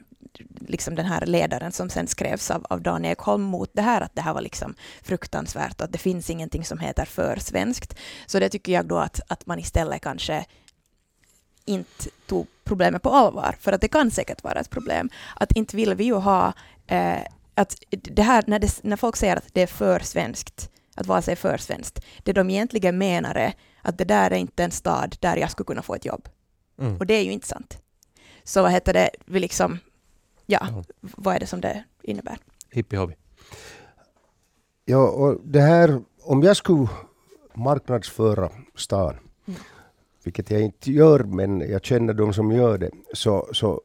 liksom 0.67 0.95
den 0.95 1.05
här 1.05 1.25
ledaren 1.25 1.71
som 1.71 1.89
sen 1.89 2.07
skrevs 2.07 2.51
av, 2.51 2.65
av 2.69 2.81
Dan 2.81 3.05
Ekholm 3.05 3.43
mot 3.43 3.69
det 3.73 3.81
här, 3.81 4.01
att 4.01 4.15
det 4.15 4.21
här 4.21 4.33
var 4.33 4.41
liksom 4.41 4.75
fruktansvärt 5.01 5.81
och 5.81 5.85
att 5.85 5.91
det 5.91 5.97
finns 5.97 6.29
ingenting 6.29 6.65
som 6.65 6.79
heter 6.79 7.05
för 7.05 7.37
svenskt. 7.39 7.97
Så 8.25 8.39
det 8.39 8.49
tycker 8.49 8.71
jag 8.71 8.85
då 8.85 8.97
att, 8.97 9.19
att 9.27 9.45
man 9.45 9.59
istället 9.59 10.01
kanske 10.01 10.45
inte 11.65 12.09
tog 12.27 12.47
problemet 12.63 13.01
på 13.01 13.09
allvar, 13.09 13.55
för 13.59 13.71
att 13.71 13.81
det 13.81 13.87
kan 13.87 14.11
säkert 14.11 14.43
vara 14.43 14.59
ett 14.59 14.69
problem. 14.69 15.09
Att 15.35 15.51
inte 15.51 15.75
vill 15.75 15.95
vi 15.95 16.03
ju 16.03 16.15
ha 16.15 16.53
eh, 16.87 17.19
att 17.55 17.75
det 17.89 18.21
här, 18.21 18.43
när, 18.47 18.59
det, 18.59 18.83
när 18.83 18.97
folk 18.97 19.15
säger 19.15 19.35
att 19.35 19.53
det 19.53 19.61
är 19.61 19.67
för 19.67 19.99
svenskt, 19.99 20.69
att 20.95 21.07
vara 21.07 21.21
sig 21.21 21.35
för 21.35 21.57
svenskt, 21.57 22.05
det 22.23 22.33
de 22.33 22.49
egentligen 22.49 22.97
menar 22.97 23.35
är 23.35 23.53
att 23.81 23.97
det 23.97 24.05
där 24.05 24.31
är 24.31 24.35
inte 24.35 24.63
en 24.63 24.71
stad 24.71 25.15
där 25.19 25.37
jag 25.37 25.51
skulle 25.51 25.65
kunna 25.65 25.81
få 25.81 25.95
ett 25.95 26.05
jobb. 26.05 26.29
Mm. 26.79 26.97
Och 26.97 27.05
det 27.05 27.13
är 27.13 27.23
ju 27.23 27.31
inte 27.31 27.47
sant. 27.47 27.77
Så 28.43 28.61
vad 28.61 28.71
heter 28.71 28.93
det, 28.93 29.09
vi 29.25 29.39
liksom, 29.39 29.79
ja, 30.49 30.67
mm. 30.67 30.83
vad 31.01 31.35
är 31.35 31.39
det 31.39 31.47
som 31.47 31.61
det 31.61 31.83
innebär? 32.01 32.37
Hippie 32.69 32.99
hobby. 32.99 33.13
Ja, 34.85 35.09
och 35.09 35.41
det 35.43 35.61
här, 35.61 36.01
om 36.21 36.43
jag 36.43 36.57
skulle 36.57 36.87
marknadsföra 37.53 38.49
stan, 38.75 39.17
mm. 39.47 39.59
vilket 40.23 40.51
jag 40.51 40.61
inte 40.61 40.91
gör, 40.91 41.19
men 41.19 41.59
jag 41.59 41.85
känner 41.85 42.13
de 42.13 42.33
som 42.33 42.51
gör 42.51 42.77
det, 42.77 42.91
så, 43.13 43.49
så 43.51 43.81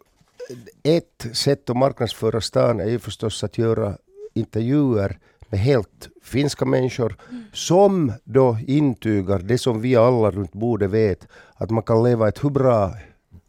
ett 0.83 1.26
sätt 1.33 1.71
att 1.71 1.76
marknadsföra 1.76 2.40
stan 2.40 2.80
är 2.80 2.88
ju 2.88 2.99
förstås 2.99 3.44
att 3.44 3.59
göra 3.59 3.97
intervjuer 4.35 5.18
med 5.49 5.61
helt 5.61 6.09
finska 6.23 6.64
människor 6.64 7.16
mm. 7.30 7.44
som 7.52 8.12
då 8.25 8.59
intygar 8.66 9.38
det 9.38 9.59
som 9.59 9.80
vi 9.80 9.97
alla 9.97 10.30
runt 10.30 10.52
bordet 10.52 10.90
vet, 10.90 11.28
att 11.54 11.71
man 11.71 11.83
kan 11.83 12.02
leva 12.02 12.28
ett 12.28 12.44
hur 12.44 12.50
bra 12.50 12.94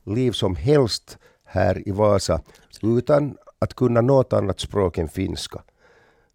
liv 0.03 0.31
som 0.31 0.55
helst 0.55 1.17
här 1.55 1.87
i 1.87 1.91
Vasa 1.91 2.41
utan 2.81 3.37
att 3.59 3.73
kunna 3.73 4.01
något 4.01 4.33
annat 4.33 4.59
språk 4.59 4.97
än 4.97 5.09
finska. 5.09 5.61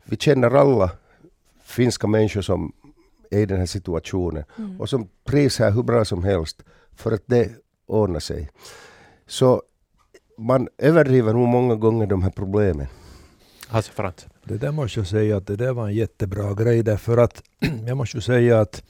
Vi 0.05 0.17
känner 0.17 0.51
alla 0.51 0.91
finska 1.65 2.07
människor 2.07 2.43
som 2.43 2.73
är 3.31 3.39
i 3.39 3.47
den 3.47 3.59
här 3.59 3.67
situationen 3.67 4.45
mm. 4.59 4.81
och 4.81 4.89
som 4.89 5.09
prisar 5.25 5.71
hur 5.71 5.83
bra 5.83 6.05
som 6.05 6.25
helst 6.25 6.63
för 6.97 7.13
att 7.13 7.23
det 7.27 7.51
ordnar 7.87 8.21
sig. 8.21 8.49
Så 9.27 9.63
man 10.39 10.69
överdriver 10.79 11.33
nog 11.33 11.49
många 11.49 11.75
gånger 11.75 12.07
de 12.07 12.23
här 12.23 12.31
problemen. 12.31 12.87
Hasse 13.69 13.93
Frantz. 13.93 14.27
Det 14.45 14.57
där 14.57 14.73
måste 14.73 15.01
jag 15.01 15.07
säga 15.07 15.37
att 15.37 15.47
det 15.47 15.57
där 15.57 15.73
var 15.73 15.89
en 15.89 15.95
jättebra 15.95 16.55
grej 16.55 16.83
därför 16.83 17.19
att 17.19 17.43
jag 17.87 17.97
måste 17.97 18.21
säga 18.21 18.61
att 18.61 18.83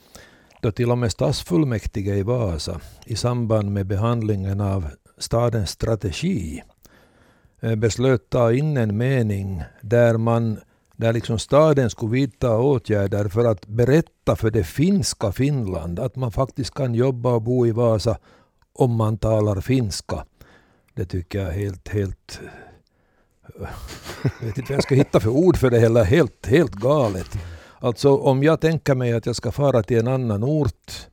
då 0.62 0.72
till 0.72 0.90
och 0.90 0.98
med 0.98 1.12
stadsfullmäktige 1.12 2.14
i 2.14 2.22
Vasa 2.22 2.80
i 3.06 3.16
samband 3.16 3.72
med 3.72 3.86
behandlingen 3.86 4.60
av 4.60 4.86
stadens 5.22 5.70
strategi 5.70 6.62
eh, 7.60 7.74
beslöt 7.74 8.30
ta 8.30 8.52
in 8.52 8.76
en 8.76 8.96
mening 8.96 9.62
där 9.80 10.16
man 10.16 10.58
där 10.96 11.12
liksom 11.12 11.38
staden 11.38 11.90
skulle 11.90 12.12
vidta 12.12 12.58
åtgärder 12.58 13.28
för 13.28 13.44
att 13.44 13.66
berätta 13.66 14.36
för 14.36 14.50
det 14.50 14.64
finska 14.64 15.32
Finland 15.32 15.98
att 15.98 16.16
man 16.16 16.32
faktiskt 16.32 16.74
kan 16.74 16.94
jobba 16.94 17.32
och 17.32 17.42
bo 17.42 17.66
i 17.66 17.72
Vasa 17.72 18.18
om 18.72 18.94
man 18.94 19.18
talar 19.18 19.60
finska. 19.60 20.24
Det 20.94 21.04
tycker 21.04 21.38
jag 21.38 21.48
är 21.48 21.52
helt, 21.52 21.88
helt 21.88 22.40
eh, 23.60 23.68
jag 24.40 24.46
vet 24.46 24.58
inte 24.58 24.72
vad 24.72 24.76
jag 24.76 24.82
ska 24.82 24.94
hitta 24.94 25.20
för 25.20 25.30
ord 25.30 25.56
för 25.56 25.70
det 25.70 25.78
heller. 25.78 26.04
Helt, 26.04 26.46
helt 26.46 26.72
galet. 26.72 27.38
Alltså 27.78 28.16
om 28.16 28.42
jag 28.42 28.60
tänker 28.60 28.94
mig 28.94 29.12
att 29.12 29.26
jag 29.26 29.36
ska 29.36 29.52
fara 29.52 29.82
till 29.82 29.98
en 29.98 30.08
annan 30.08 30.44
ort, 30.44 31.08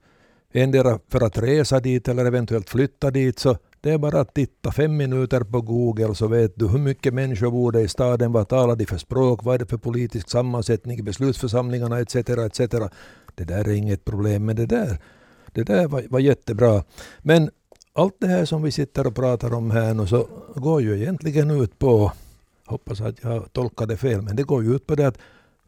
endera 0.54 1.00
för 1.10 1.24
att 1.26 1.38
resa 1.38 1.80
dit 1.80 2.08
eller 2.08 2.26
eventuellt 2.26 2.70
flytta 2.70 3.12
dit, 3.12 3.40
så 3.40 3.58
det 3.82 3.92
är 3.92 3.98
bara 3.98 4.20
att 4.20 4.34
titta 4.34 4.72
fem 4.72 4.98
minuter 4.98 5.42
på 5.42 5.62
Google 5.62 6.16
så 6.16 6.28
vet 6.28 6.54
du 6.56 6.68
hur 6.68 6.80
mycket 6.80 7.14
människor 7.14 7.52
bor 7.52 7.72
det 7.72 7.82
i 7.82 7.88
staden, 7.88 8.32
vad 8.32 8.48
talar 8.48 8.76
de 8.76 8.86
för 8.86 8.98
språk, 8.98 9.44
vad 9.44 9.56
är 9.56 9.60
det 9.60 9.66
för 9.66 9.78
politisk 9.78 10.30
sammansättning 10.30 11.00
i 11.00 11.02
beslutsförsamlingarna 11.02 12.00
etc. 12.00 12.16
etc. 12.16 12.60
Det 13.36 13.44
där 13.44 13.68
är 13.68 13.74
inget 13.74 14.06
problem 14.06 14.46
med 14.46 14.56
det 14.56 14.66
där. 14.66 15.00
Det 15.52 15.64
där 15.64 15.88
var, 15.88 16.04
var 16.10 16.20
jättebra. 16.20 16.84
Men 17.22 17.50
allt 17.94 18.16
det 18.20 18.28
här 18.28 18.46
som 18.46 18.64
vi 18.64 18.72
sitter 18.72 19.08
och 19.08 19.16
pratar 19.16 19.54
om 19.54 19.72
här 19.72 19.94
nu 19.94 20.08
så 20.08 20.28
går 20.56 20.82
ju 20.82 21.02
egentligen 21.02 21.52
ut 21.52 21.80
på, 21.80 22.12
hoppas 22.66 23.02
att 23.02 23.24
jag 23.24 23.54
tolkade 23.54 23.98
fel, 23.98 24.22
men 24.22 24.36
det 24.36 24.44
går 24.44 24.64
ju 24.64 24.76
ut 24.76 24.88
på 24.88 24.96
det 24.96 25.08
att 25.08 25.18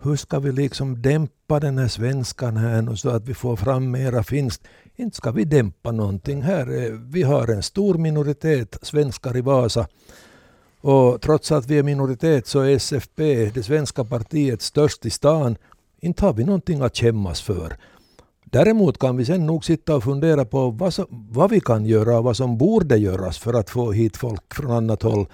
hur 0.02 0.16
ska 0.16 0.40
vi 0.40 0.52
liksom 0.52 1.02
dämpa 1.02 1.60
den 1.60 1.78
här 1.78 1.88
svenskan 1.88 2.58
här 2.58 2.82
nu 2.82 2.96
så 2.96 3.10
att 3.10 3.26
vi 3.26 3.34
får 3.34 3.56
fram 3.56 3.92
mera 3.92 4.24
finskt? 4.24 4.64
Inte 5.00 5.18
ska 5.18 5.32
vi 5.32 5.46
dämpa 5.46 5.92
någonting 5.92 6.42
här. 6.42 6.84
Eh, 6.84 6.92
vi 6.92 7.24
har 7.24 7.48
en 7.48 7.64
stor 7.64 7.94
minoritet 7.94 8.78
svenskar 8.82 9.38
i 9.38 9.42
Vasa. 9.42 9.88
Och 10.82 11.22
trots 11.22 11.52
att 11.52 11.68
vi 11.68 11.78
är 11.78 11.84
minoritet 11.84 12.48
så 12.48 12.60
är 12.60 12.70
SFP, 12.70 13.52
det 13.54 13.64
svenska 13.64 14.04
partiet, 14.04 14.62
störst 14.62 15.06
i 15.06 15.10
stan. 15.10 15.56
Inte 16.00 16.26
har 16.26 16.34
vi 16.34 16.44
någonting 16.44 16.82
att 16.82 16.96
kämmas 16.96 17.42
för. 17.42 17.78
Däremot 18.46 18.98
kan 18.98 19.18
vi 19.18 19.26
sen 19.26 19.46
nog 19.46 19.66
sitta 19.66 19.96
och 19.96 20.04
fundera 20.04 20.46
på 20.46 20.70
vad, 20.70 20.94
som, 20.94 21.06
vad 21.10 21.50
vi 21.50 21.60
kan 21.60 21.86
göra 21.86 22.18
och 22.18 22.24
vad 22.24 22.38
som 22.38 22.58
borde 22.58 22.98
göras 22.98 23.38
för 23.38 23.54
att 23.54 23.70
få 23.70 23.92
hit 23.92 24.18
folk 24.18 24.54
från 24.54 24.72
annat 24.72 25.04
håll. 25.04 25.26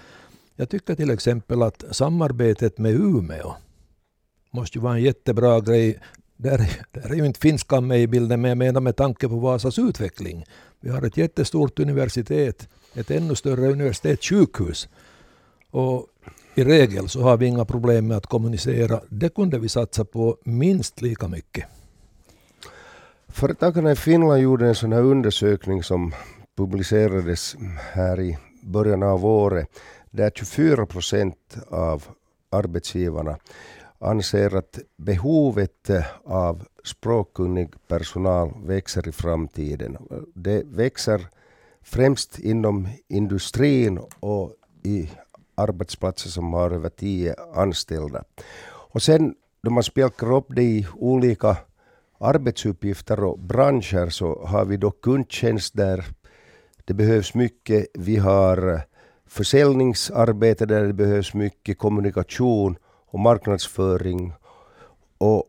Jag 0.56 0.70
tycker 0.70 0.96
till 0.96 1.10
exempel 1.10 1.62
att 1.62 1.84
samarbetet 1.92 2.78
med 2.78 2.92
Umeå 2.94 3.56
måste 4.52 4.78
ju 4.78 4.82
vara 4.82 4.96
en 4.96 5.04
jättebra 5.04 5.60
grej. 5.60 6.00
Där, 6.38 6.58
där 6.92 7.12
är 7.12 7.16
ju 7.16 7.26
inte 7.26 7.40
finskan 7.40 7.88
med 7.88 8.02
i 8.02 8.08
bilden, 8.08 8.42
men 8.42 8.50
jag 8.50 8.58
menar 8.58 8.82
med 8.82 8.96
tanke 8.96 9.28
på 9.28 9.36
Vasas 9.36 9.80
utveckling. 9.80 10.46
Vi 10.80 10.90
har 10.90 11.02
ett 11.02 11.18
jättestort 11.18 11.80
universitet, 11.80 12.68
ett 12.94 13.12
ännu 13.12 13.36
större 13.36 13.72
universitetssjukhus. 13.72 14.90
Och 15.72 16.08
i 16.56 16.64
regel 16.64 17.10
så 17.10 17.22
har 17.22 17.38
vi 17.38 17.46
inga 17.46 17.66
problem 17.66 18.08
med 18.08 18.18
att 18.18 18.26
kommunicera. 18.26 19.02
Det 19.10 19.36
kunde 19.36 19.60
vi 19.60 19.70
satsa 19.70 20.06
på 20.06 20.38
minst 20.44 21.02
lika 21.02 21.28
mycket. 21.28 21.66
Företagarna 23.28 23.92
i 23.92 23.96
Finland 23.96 24.42
gjorde 24.42 24.68
en 24.68 24.76
sån 24.76 24.94
här 24.94 25.02
undersökning 25.02 25.84
som 25.84 26.14
publicerades 26.58 27.56
här 27.94 28.20
i 28.20 28.38
början 28.64 29.04
av 29.04 29.26
året 29.26 29.68
där 30.12 30.32
24 30.36 30.86
procent 30.86 31.58
av 31.70 32.04
arbetsgivarna 32.50 33.38
anser 34.06 34.56
att 34.56 34.80
behovet 34.98 35.90
eh, 35.90 36.06
av 36.24 36.66
språkkunnig 36.84 37.74
personal 37.88 38.54
växer 38.66 39.08
i 39.08 39.12
framtiden. 39.12 39.98
Det 40.34 40.64
växer 40.66 41.28
främst 41.84 42.40
inom 42.40 42.88
industrin 43.08 44.00
och 44.20 44.54
i 44.84 45.10
arbetsplatser 45.56 46.30
som 46.30 46.54
har 46.54 46.72
över 46.72 46.90
tio 46.90 47.36
anställda. 47.54 48.24
Och 48.68 49.02
sen 49.02 49.36
då 49.64 49.72
man 49.72 49.84
spjälkar 49.84 50.34
upp 50.34 50.48
det 50.50 50.64
i 50.64 50.88
olika 50.96 51.58
arbetsuppgifter 52.20 53.24
och 53.24 53.40
branscher 53.40 54.10
så 54.10 54.46
har 54.46 54.66
vi 54.66 54.78
då 54.78 54.92
kundtjänst 54.92 55.74
där 55.74 56.06
det 56.86 56.94
behövs 56.94 57.34
mycket. 57.34 57.88
Vi 57.94 58.18
har 58.18 58.74
eh, 58.74 58.80
försäljningsarbete 59.28 60.66
där 60.66 60.84
det 60.84 60.94
behövs 60.94 61.34
mycket 61.34 61.78
kommunikation 61.78 62.78
och 63.06 63.20
marknadsföring. 63.20 64.34
Och 65.18 65.44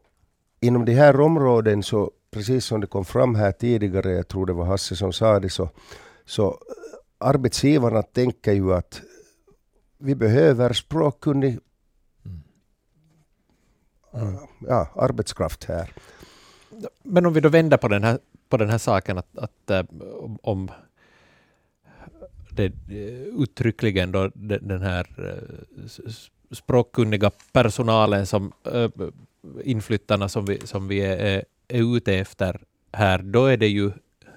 inom 0.60 0.84
de 0.84 0.92
här 0.92 1.20
områden 1.20 1.82
så, 1.82 2.10
precis 2.30 2.64
som 2.64 2.80
det 2.80 2.86
kom 2.86 3.04
fram 3.04 3.34
här 3.34 3.52
tidigare, 3.52 4.12
jag 4.12 4.28
tror 4.28 4.46
det 4.46 4.52
var 4.52 4.64
Hasse 4.64 4.96
som 4.96 5.12
sa 5.12 5.40
det, 5.40 5.50
så, 5.50 5.70
så 6.25 6.58
arbetsgivarna 7.18 8.02
tänker 8.02 8.52
ju 8.52 8.75
att 8.75 9.02
vi 9.98 10.14
behöver 10.14 10.72
språkkunnig 10.72 11.58
mm. 14.14 14.36
ja, 14.68 14.88
arbetskraft 14.94 15.64
här. 15.64 15.92
Men 17.02 17.26
om 17.26 17.32
vi 17.32 17.40
då 17.40 17.48
vänder 17.48 17.76
på 17.76 17.88
den 17.88 18.04
här, 18.04 18.18
på 18.48 18.56
den 18.56 18.70
här 18.70 18.78
saken 18.78 19.18
att, 19.18 19.38
att 19.38 19.70
äh, 19.70 19.84
om 20.42 20.70
det 22.50 22.64
eh, 22.64 23.42
uttryckligen 23.42 24.12
då 24.12 24.30
den 24.60 24.82
här 24.82 25.06
språkkunniga 26.50 27.30
personalen 27.52 28.26
som 28.26 28.52
äh, 28.72 28.90
inflyttarna 29.64 30.28
som 30.28 30.44
vi, 30.44 30.66
som 30.66 30.88
vi 30.88 31.00
är, 31.00 31.44
är 31.68 31.96
ute 31.96 32.14
efter 32.14 32.60
här, 32.92 33.18
då 33.18 33.46
är 33.46 33.56
det 33.56 33.68
ju, 33.68 33.90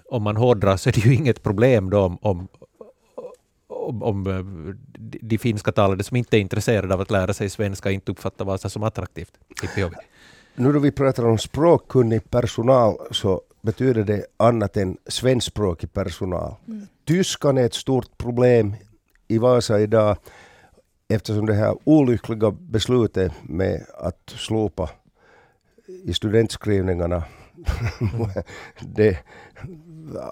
om 0.09 0.23
man 0.23 0.37
hårdrar 0.37 0.77
så 0.77 0.89
är 0.89 0.93
det 0.93 1.05
ju 1.05 1.15
inget 1.15 1.43
problem 1.43 1.89
då 1.89 1.99
om, 1.99 2.17
om, 2.21 2.47
om, 3.67 4.03
om 4.03 4.23
de 4.99 5.37
finska 5.37 5.71
talade 5.71 6.03
som 6.03 6.17
inte 6.17 6.37
är 6.37 6.41
intresserade 6.41 6.93
av 6.93 7.01
att 7.01 7.11
lära 7.11 7.33
sig 7.33 7.49
svenska 7.49 7.91
inte 7.91 8.11
uppfattar 8.11 8.45
Vasa 8.45 8.69
som 8.69 8.83
attraktivt. 8.83 9.31
Nu 10.55 10.73
då 10.73 10.79
vi 10.79 10.91
pratar 10.91 11.25
om 11.25 11.37
språkkunnig 11.37 12.29
personal 12.29 12.97
så 13.11 13.41
betyder 13.61 14.03
det 14.03 14.25
annat 14.37 14.77
än 14.77 14.97
svenskspråkig 15.07 15.93
personal. 15.93 16.55
Mm. 16.67 16.87
Tyskan 17.05 17.57
är 17.57 17.65
ett 17.65 17.73
stort 17.73 18.17
problem 18.17 18.75
i 19.27 19.37
Vasa 19.37 19.79
idag 19.79 20.17
eftersom 21.09 21.45
det 21.45 21.53
här 21.53 21.77
olyckliga 21.83 22.51
beslutet 22.51 23.31
med 23.43 23.85
att 23.97 24.29
slopa 24.37 24.89
i 26.03 26.13
studentskrivningarna 26.13 27.23
det 28.79 29.17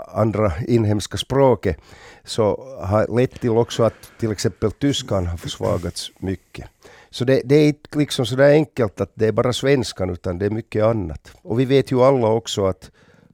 andra 0.08 0.52
inhemska 0.68 1.18
språket 1.18 1.78
så 2.24 2.78
har 2.82 3.18
lett 3.18 3.42
till 3.42 3.50
också 3.50 3.84
att 3.84 4.12
till 4.20 4.32
exempel 4.32 4.72
tyskan 4.72 5.28
har 5.28 5.38
försvagats 5.38 6.12
mycket. 6.20 6.70
Så 7.10 7.26
det, 7.26 7.42
det 7.46 7.56
är 7.56 7.68
inte 7.68 7.98
liksom 7.98 8.26
sådär 8.26 8.52
enkelt 8.52 9.02
att 9.02 9.12
det 9.14 9.28
är 9.28 9.32
bara 9.32 9.54
svenskan 9.54 10.10
utan 10.10 10.40
det 10.40 10.46
är 10.46 10.50
mycket 10.50 10.84
annat. 10.84 11.32
Och 11.42 11.60
vi 11.60 11.66
vet 11.66 11.92
ju 11.92 12.02
alla 12.02 12.28
också 12.28 12.66
att 12.66 12.92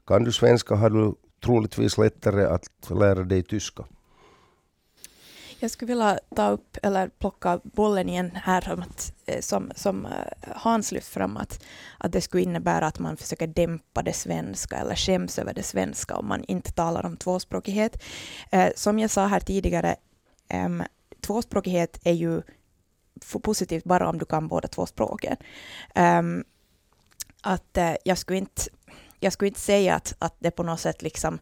kan 0.08 0.24
du 0.24 0.32
svenska 0.32 0.76
har 0.76 0.90
du 0.90 1.16
troligtvis 1.46 1.98
lättare 1.98 2.46
att 2.46 2.70
lära 2.90 3.24
dig 3.24 3.44
tyska. 3.44 3.84
Jag 5.64 5.72
skulle 5.72 5.94
vilja 5.94 6.20
ta 6.36 6.50
upp, 6.50 6.78
eller 6.84 7.10
plocka 7.10 7.60
bollen 7.64 8.10
igen 8.10 8.32
här, 8.36 8.74
om 8.74 8.82
att, 8.82 9.14
eh, 9.26 9.42
som, 9.42 9.72
som 9.76 10.06
eh, 10.06 10.12
Hans 10.56 10.92
lyft 10.92 11.08
fram, 11.08 11.38
att, 11.38 11.64
att 11.98 12.12
det 12.12 12.22
skulle 12.22 12.44
innebära 12.44 12.88
att 12.88 13.00
man 13.00 13.18
försöker 13.18 13.48
dämpa 13.48 14.02
det 14.02 14.14
svenska 14.14 14.76
eller 14.76 14.96
skäms 14.96 15.40
över 15.40 15.54
det 15.54 15.64
svenska 15.64 16.16
om 16.16 16.28
man 16.28 16.44
inte 16.44 16.72
talar 16.72 17.06
om 17.06 17.18
tvåspråkighet. 17.18 18.04
Eh, 18.52 18.70
som 18.76 19.00
jag 19.00 19.10
sa 19.10 19.26
här 19.26 19.40
tidigare, 19.40 19.96
tvåspråkighet 21.22 22.00
är 22.04 22.14
ju 22.14 22.42
positivt 23.42 23.84
bara 23.84 24.10
om 24.10 24.18
du 24.18 24.26
kan 24.26 24.48
båda 24.48 24.68
två 24.68 24.86
språken. 24.86 25.38
att 27.42 27.78
jag 28.04 28.18
skulle 28.18 28.40
inte 28.40 28.62
jag 29.20 29.34
skulle 29.34 29.48
inte 29.48 29.60
säga 29.60 29.96
att, 29.96 30.16
att 30.20 30.36
det 30.40 30.52
på 30.52 30.64
något 30.64 30.80
sätt 30.80 31.02
liksom 31.02 31.40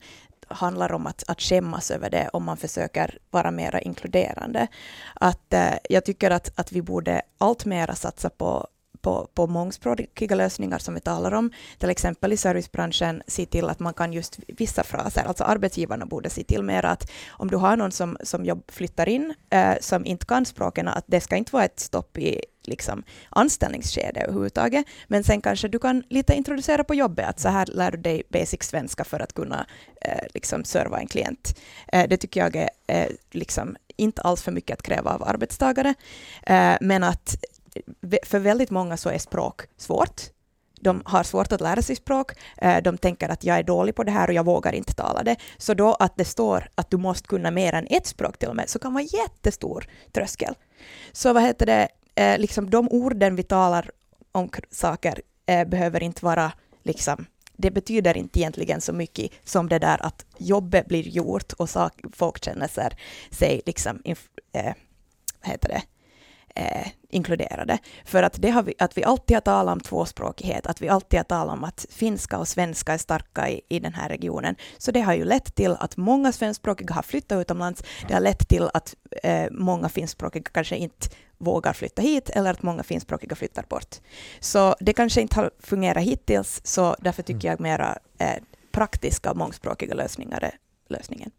handlar 0.51 0.91
om 0.91 1.07
att, 1.07 1.23
att 1.27 1.41
skämmas 1.41 1.91
över 1.91 2.09
det 2.09 2.29
om 2.33 2.43
man 2.43 2.57
försöker 2.57 3.17
vara 3.29 3.51
mer 3.51 3.81
inkluderande. 3.83 4.67
Att, 5.15 5.53
eh, 5.53 5.73
jag 5.89 6.05
tycker 6.05 6.31
att, 6.31 6.59
att 6.59 6.71
vi 6.71 6.81
borde 6.81 7.21
allt 7.37 7.65
mera 7.65 7.95
satsa 7.95 8.29
på 8.29 8.67
på, 9.01 9.27
på 9.33 9.47
mångspråkiga 9.47 10.35
lösningar 10.35 10.77
som 10.77 10.93
vi 10.93 10.99
talar 10.99 11.31
om, 11.31 11.51
till 11.77 11.89
exempel 11.89 12.33
i 12.33 12.37
servicebranschen, 12.37 13.23
se 13.27 13.45
till 13.45 13.69
att 13.69 13.79
man 13.79 13.93
kan 13.93 14.13
just 14.13 14.39
vissa 14.47 14.83
fraser, 14.83 15.23
alltså 15.23 15.43
arbetsgivarna 15.43 16.05
borde 16.05 16.29
se 16.29 16.43
till 16.43 16.63
mer 16.63 16.85
att 16.85 17.11
om 17.29 17.51
du 17.51 17.57
har 17.57 17.77
någon 17.77 17.91
som, 17.91 18.17
som 18.23 18.45
jobb 18.45 18.63
flyttar 18.67 19.09
in, 19.09 19.33
eh, 19.49 19.73
som 19.81 20.05
inte 20.05 20.25
kan 20.25 20.45
språken, 20.45 20.87
att 20.87 21.05
det 21.07 21.21
ska 21.21 21.35
inte 21.35 21.51
vara 21.51 21.65
ett 21.65 21.79
stopp 21.79 22.17
i 22.17 22.41
liksom, 22.63 23.03
anställningsskede 23.29 24.21
överhuvudtaget, 24.21 24.85
men 25.07 25.23
sen 25.23 25.41
kanske 25.41 25.67
du 25.67 25.79
kan 25.79 26.03
lite 26.09 26.33
introducera 26.33 26.83
på 26.83 26.95
jobbet, 26.95 27.29
att 27.29 27.39
så 27.39 27.49
här 27.49 27.65
lär 27.65 27.91
du 27.91 27.97
dig 27.97 28.23
basic 28.29 28.63
svenska 28.63 29.03
för 29.03 29.19
att 29.19 29.33
kunna 29.33 29.65
eh, 30.01 30.25
liksom 30.33 30.63
serva 30.63 30.99
en 30.99 31.07
klient. 31.07 31.59
Eh, 31.87 32.07
det 32.09 32.17
tycker 32.17 32.39
jag 32.39 32.55
är 32.55 32.69
eh, 32.87 33.07
liksom 33.31 33.75
inte 33.97 34.21
alls 34.21 34.41
för 34.41 34.51
mycket 34.51 34.73
att 34.73 34.83
kräva 34.83 35.11
av 35.11 35.23
arbetstagare, 35.23 35.93
eh, 36.43 36.73
men 36.81 37.03
att 37.03 37.35
eh, 37.75 38.17
för 38.23 38.39
väldigt 38.39 38.69
många 38.69 38.97
så 38.97 39.09
är 39.09 39.17
språk 39.17 39.61
svårt. 39.77 40.21
De 40.83 41.01
har 41.05 41.23
svårt 41.23 41.51
att 41.51 41.61
lära 41.61 41.81
sig 41.81 41.95
språk. 41.95 42.31
Eh, 42.57 42.81
de 42.83 42.97
tänker 42.97 43.29
att 43.29 43.43
jag 43.43 43.57
är 43.57 43.63
dålig 43.63 43.95
på 43.95 44.03
det 44.03 44.11
här 44.11 44.27
och 44.27 44.33
jag 44.33 44.45
vågar 44.45 44.73
inte 44.73 44.93
tala 44.93 45.23
det. 45.23 45.35
Så 45.57 45.73
då 45.73 45.93
att 45.93 46.17
det 46.17 46.25
står 46.25 46.69
att 46.75 46.91
du 46.91 46.97
måste 46.97 47.27
kunna 47.27 47.51
mer 47.51 47.73
än 47.73 47.87
ett 47.89 48.07
språk 48.07 48.37
till 48.37 48.49
och 48.49 48.55
med, 48.55 48.69
så 48.69 48.79
kan 48.79 48.93
vara 48.93 49.03
jättestor 49.03 49.87
tröskel. 50.11 50.55
Så 51.11 51.33
vad 51.33 51.43
heter 51.43 51.65
det, 51.65 51.87
eh, 52.15 52.39
liksom 52.39 52.69
de 52.69 52.87
orden 52.89 53.35
vi 53.35 53.43
talar 53.43 53.91
om 54.31 54.49
saker 54.69 55.21
eh, 55.45 55.67
behöver 55.67 56.03
inte 56.03 56.25
vara 56.25 56.51
liksom 56.83 57.25
det 57.61 57.71
betyder 57.71 58.17
inte 58.17 58.39
egentligen 58.39 58.81
så 58.81 58.93
mycket 58.93 59.31
som 59.43 59.69
det 59.69 59.79
där 59.79 60.05
att 60.05 60.25
jobbet 60.37 60.87
blir 60.87 61.07
gjort 61.07 61.53
och 61.53 61.69
folk 62.13 62.43
känner 62.43 62.67
sig 63.31 63.61
liksom, 63.65 64.01
eh, 64.51 64.73
vad 65.41 65.51
heter 65.51 65.69
det, 65.69 65.81
eh, 66.55 66.87
inkluderade. 67.09 67.77
För 68.05 68.23
att, 68.23 68.41
det 68.41 68.49
har 68.49 68.63
vi, 68.63 68.73
att 68.79 68.97
vi 68.97 69.03
alltid 69.03 69.35
har 69.35 69.41
talat 69.41 69.73
om 69.73 69.79
tvåspråkighet, 69.79 70.67
att 70.67 70.81
vi 70.81 70.89
alltid 70.89 71.19
har 71.19 71.23
talat 71.23 71.53
om 71.53 71.63
att 71.63 71.85
finska 71.89 72.37
och 72.37 72.47
svenska 72.47 72.93
är 72.93 72.97
starka 72.97 73.49
i, 73.49 73.61
i 73.69 73.79
den 73.79 73.93
här 73.93 74.09
regionen. 74.09 74.55
Så 74.77 74.91
det 74.91 75.01
har 75.01 75.13
ju 75.13 75.25
lett 75.25 75.55
till 75.55 75.75
att 75.79 75.97
många 75.97 76.31
svenskspråkiga 76.31 76.93
har 76.93 77.01
flyttat 77.01 77.41
utomlands. 77.41 77.83
Det 78.07 78.13
har 78.13 78.21
lett 78.21 78.47
till 78.47 78.69
att 78.73 78.95
eh, 79.23 79.45
många 79.51 79.89
finskspråkiga 79.89 80.43
kanske 80.43 80.75
inte 80.75 81.07
vågar 81.37 81.73
flytta 81.73 82.01
hit 82.01 82.29
eller 82.29 82.51
att 82.51 82.63
många 82.63 82.83
finskspråkiga 82.83 83.35
flyttar 83.35 83.65
bort. 83.69 83.95
Så 84.39 84.75
det 84.79 84.93
kanske 84.93 85.21
inte 85.21 85.35
har 85.35 85.51
fungerat 85.59 86.03
hittills, 86.03 86.61
så 86.63 86.95
därför 86.99 87.23
tycker 87.23 87.47
mm. 87.47 87.51
jag 87.51 87.59
mera 87.59 87.97
eh, 88.17 88.43
praktiska 88.71 89.33
mångspråkiga 89.33 89.93
lösningar 89.93 90.43
är 90.43 90.55
lösningen 90.89 91.31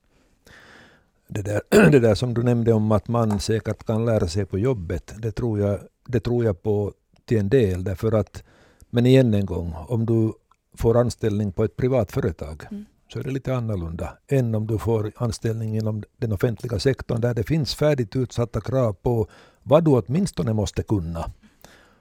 det 1.33 1.43
där, 1.43 1.61
det 1.91 2.01
där 2.01 2.15
som 2.15 2.35
du 2.35 2.43
nämnde 2.43 2.73
om 2.73 2.93
att 2.93 3.09
man 3.09 3.41
säkert 3.41 3.87
kan 3.87 4.05
lära 4.05 4.29
sig 4.29 4.47
på 4.47 4.59
jobbet, 4.59 5.15
det 5.19 5.33
tror 5.33 5.61
jag, 5.61 5.79
det 6.07 6.21
tror 6.21 6.45
jag 6.45 6.63
på 6.63 6.93
till 7.25 7.39
en 7.39 7.49
del. 7.49 7.85
Därför 7.85 8.13
att, 8.13 8.45
men 8.91 9.07
igen 9.07 9.35
en 9.35 9.47
gång, 9.47 9.75
om 9.89 10.07
du 10.07 10.33
får 10.75 10.97
anställning 10.97 11.53
på 11.53 11.65
ett 11.65 11.77
privat 11.77 12.13
företag 12.13 12.67
mm. 12.71 12.85
så 13.13 13.19
är 13.19 13.23
det 13.23 13.31
lite 13.31 13.55
annorlunda 13.55 14.19
än 14.29 14.55
om 14.55 14.67
du 14.67 14.79
får 14.79 15.13
anställning 15.17 15.77
inom 15.77 16.03
den 16.17 16.33
offentliga 16.33 16.79
sektorn 16.79 17.21
där 17.21 17.35
det 17.35 17.43
finns 17.43 17.75
färdigt 17.75 18.17
utsatta 18.17 18.61
krav 18.61 18.93
på 18.93 19.29
vad 19.63 19.85
du 19.85 19.91
åtminstone 19.91 20.53
måste 20.53 20.83
kunna. 20.83 21.33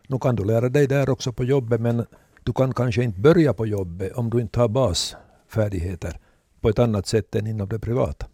Nu 0.07 0.19
kan 0.19 0.35
du 0.35 0.43
lära 0.43 0.69
dig 0.69 0.87
där 0.87 1.09
också 1.09 1.33
på 1.33 1.43
jobbet 1.43 1.81
men 1.81 2.05
du 2.43 2.53
kan 2.53 2.73
kanske 2.73 3.03
inte 3.03 3.19
börja 3.19 3.53
på 3.53 3.65
jobbet 3.65 4.13
om 4.13 4.29
du 4.29 4.41
inte 4.41 4.59
har 4.59 4.67
basfärdigheter 4.67 6.19
på 6.61 6.69
ett 6.69 6.79
annat 6.79 7.07
sätt 7.07 7.35
än 7.35 7.47
inom 7.47 7.69
det 7.69 7.79
privata. 7.79 8.25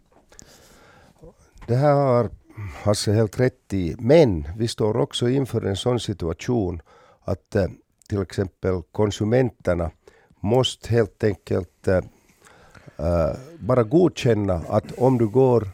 Det 1.67 1.75
här 1.75 1.93
har 1.93 2.29
Hasse 2.83 3.11
helt 3.11 3.39
rätt 3.39 3.73
i. 3.73 3.95
Men 3.99 4.47
vi 4.57 4.67
står 4.67 4.97
också 4.97 5.29
inför 5.29 5.61
en 5.61 5.75
sån 5.75 5.99
situation 5.99 6.81
att 7.21 7.55
äh, 7.55 7.65
till 8.09 8.21
exempel 8.21 8.81
konsumenterna 8.91 9.91
måste 10.39 10.89
helt 10.89 11.23
enkelt 11.23 11.87
äh, 11.87 12.01
bara 13.59 13.83
godkänna 13.83 14.53
att 14.53 14.91
om 14.97 15.17
du 15.17 15.27
går 15.27 15.69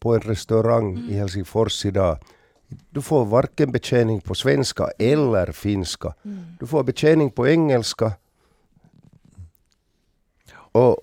på 0.00 0.14
en 0.14 0.20
restaurang 0.20 0.96
mm. 0.96 1.10
i 1.10 1.12
Helsingfors 1.12 1.86
idag 1.86 2.18
du 2.90 3.02
får 3.02 3.24
varken 3.24 3.72
betjäning 3.72 4.20
på 4.20 4.34
svenska 4.34 4.90
eller 4.98 5.52
finska. 5.52 6.14
Mm. 6.24 6.44
Du 6.60 6.66
får 6.66 6.82
betjäning 6.82 7.30
på 7.30 7.48
engelska. 7.48 8.12
Och 10.52 10.96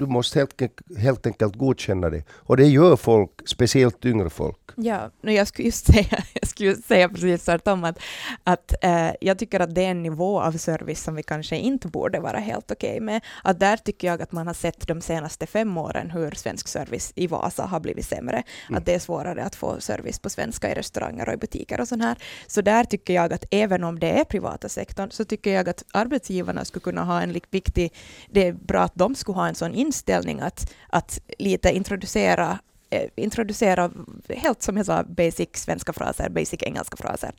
du 0.00 0.06
måste 0.06 0.38
helt, 0.38 0.62
helt 0.98 1.26
enkelt 1.26 1.56
godkänna 1.56 2.10
det. 2.10 2.22
Och 2.30 2.56
det 2.56 2.66
gör 2.66 2.96
folk, 2.96 3.30
speciellt 3.46 4.04
yngre 4.04 4.30
folk. 4.30 4.58
Ja, 4.76 5.10
jag 5.20 5.48
skulle 5.48 5.66
just 5.66 5.86
säga, 5.92 6.24
jag 6.32 6.48
skulle 6.48 6.76
säga 6.76 7.08
precis 7.08 7.44
tvärtom, 7.44 7.84
att, 7.84 7.98
att 8.44 8.74
eh, 8.84 9.10
jag 9.20 9.38
tycker 9.38 9.60
att 9.60 9.74
det 9.74 9.84
är 9.84 9.90
en 9.90 10.02
nivå 10.02 10.40
av 10.40 10.52
service 10.52 11.02
som 11.02 11.14
vi 11.14 11.22
kanske 11.22 11.56
inte 11.56 11.88
borde 11.88 12.20
vara 12.20 12.38
helt 12.38 12.70
okej 12.70 12.90
okay 12.90 13.00
med. 13.00 13.24
Att 13.44 13.60
där 13.60 13.76
tycker 13.76 14.08
jag 14.08 14.22
att 14.22 14.32
man 14.32 14.46
har 14.46 14.54
sett 14.54 14.86
de 14.86 15.00
senaste 15.00 15.46
fem 15.46 15.78
åren 15.78 16.10
hur 16.10 16.30
svensk 16.30 16.68
service 16.68 17.12
i 17.14 17.26
Vasa 17.26 17.62
har 17.62 17.80
blivit 17.80 18.06
sämre. 18.06 18.42
Mm. 18.68 18.78
Att 18.78 18.86
det 18.86 18.94
är 18.94 18.98
svårare 18.98 19.44
att 19.44 19.54
få 19.54 19.80
service 19.80 20.18
på 20.18 20.30
svenska 20.30 20.72
i 20.72 20.74
restauranger 20.74 21.28
och 21.28 21.34
i 21.34 21.36
butiker 21.36 21.80
och 21.80 21.88
sånt 21.88 22.02
här. 22.02 22.16
Så 22.46 22.60
där 22.60 22.84
tycker 22.84 23.14
jag 23.14 23.32
att 23.32 23.44
även 23.50 23.84
om 23.84 23.98
det 23.98 24.10
är 24.20 24.24
privata 24.24 24.68
sektorn, 24.68 25.10
så 25.10 25.24
tycker 25.24 25.54
jag 25.54 25.68
att 25.68 25.84
arbetsgivarna 25.92 26.64
skulle 26.64 26.82
kunna 26.82 27.04
ha 27.04 27.22
en 27.22 27.32
viktig, 27.50 27.92
det 28.30 28.48
är 28.48 28.52
bra 28.52 28.80
att 28.80 28.94
de 28.94 29.14
skulle 29.14 29.36
ha 29.36 29.48
en 29.48 29.54
sån 29.54 29.74
inställning 29.90 30.40
att, 30.40 30.74
att 30.88 31.20
lite 31.38 31.70
introducera 31.70 32.58
eh, 32.90 33.08
introducera, 33.16 33.90
helt 34.28 34.62
som 34.62 34.76
jag 34.76 34.86
sa, 34.86 35.02
basic 35.02 35.48
svenska 35.54 35.92
fraser, 35.92 36.28
basic 36.28 36.62
engelska 36.62 36.96
fraser, 36.96 37.32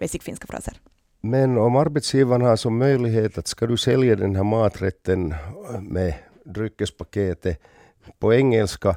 basic 0.00 0.22
finska 0.22 0.46
fraser. 0.46 0.74
Men 1.20 1.58
om 1.58 1.76
arbetsgivaren 1.76 2.42
har 2.42 2.56
som 2.56 2.78
möjlighet 2.78 3.38
att 3.38 3.46
ska 3.46 3.66
du 3.66 3.76
sälja 3.76 4.16
den 4.16 4.36
här 4.36 4.44
maträtten 4.44 5.34
med 5.80 6.14
dryckespaketet 6.44 7.60
på 8.18 8.34
engelska 8.34 8.96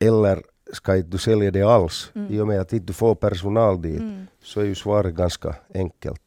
eller 0.00 0.42
ska 0.72 0.96
inte 0.96 1.08
du 1.08 1.18
sälja 1.18 1.50
det 1.50 1.62
alls 1.62 2.10
mm. 2.14 2.32
i 2.32 2.40
och 2.40 2.46
med 2.46 2.60
att 2.60 2.68
du 2.68 2.76
inte 2.76 2.92
får 2.92 3.14
personal 3.14 3.82
dit 3.82 4.00
mm. 4.00 4.26
så 4.42 4.60
är 4.60 4.64
ju 4.64 4.74
svaret 4.74 5.14
ganska 5.14 5.54
enkelt. 5.74 6.23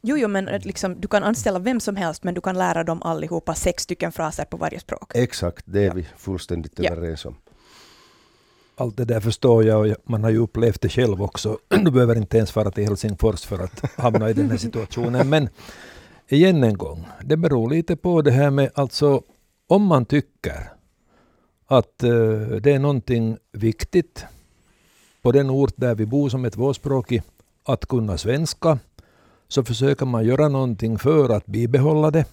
Jo, 0.00 0.16
jo, 0.16 0.28
men 0.28 0.44
liksom, 0.44 1.00
du 1.00 1.08
kan 1.08 1.22
anställa 1.22 1.58
vem 1.58 1.80
som 1.80 1.96
helst, 1.96 2.24
men 2.24 2.34
du 2.34 2.40
kan 2.40 2.58
lära 2.58 2.84
dem 2.84 3.02
allihopa 3.02 3.54
sex 3.54 3.82
stycken 3.82 4.12
fraser 4.12 4.44
på 4.44 4.56
varje 4.56 4.80
språk. 4.80 5.12
Exakt, 5.14 5.64
det 5.66 5.80
är 5.80 5.86
ja. 5.86 5.92
vi 5.94 6.06
fullständigt 6.16 6.72
ja. 6.76 6.90
överens 6.90 7.24
om. 7.24 7.36
Allt 8.76 8.96
det 8.96 9.04
där 9.04 9.20
förstår 9.20 9.64
jag 9.64 9.90
och 9.90 9.96
man 10.04 10.24
har 10.24 10.30
ju 10.30 10.38
upplevt 10.38 10.80
det 10.80 10.88
själv 10.88 11.22
också. 11.22 11.58
Du 11.68 11.90
behöver 11.90 12.16
inte 12.16 12.36
ens 12.36 12.50
fara 12.50 12.70
till 12.70 12.84
Helsingfors 12.84 13.44
för 13.44 13.58
att 13.58 13.94
hamna 13.96 14.30
i 14.30 14.32
den 14.32 14.50
här 14.50 14.56
situationen. 14.56 15.28
Men 15.28 15.48
igen 16.28 16.64
en 16.64 16.76
gång, 16.76 17.06
det 17.24 17.36
beror 17.36 17.70
lite 17.70 17.96
på 17.96 18.22
det 18.22 18.30
här 18.30 18.50
med 18.50 18.70
alltså 18.74 19.22
om 19.66 19.86
man 19.86 20.04
tycker 20.04 20.72
att 21.66 22.04
uh, 22.04 22.50
det 22.50 22.72
är 22.72 22.78
någonting 22.78 23.36
viktigt 23.52 24.26
på 25.22 25.32
den 25.32 25.50
ort 25.50 25.72
där 25.76 25.94
vi 25.94 26.06
bor 26.06 26.28
som 26.28 26.44
är 26.44 26.50
tvåspråkig 26.50 27.22
att 27.64 27.86
kunna 27.86 28.18
svenska 28.18 28.78
så 29.48 29.64
försöker 29.64 30.06
man 30.06 30.24
göra 30.24 30.48
någonting 30.48 30.98
för 30.98 31.28
att 31.28 31.46
bibehålla 31.46 32.10
det. 32.10 32.24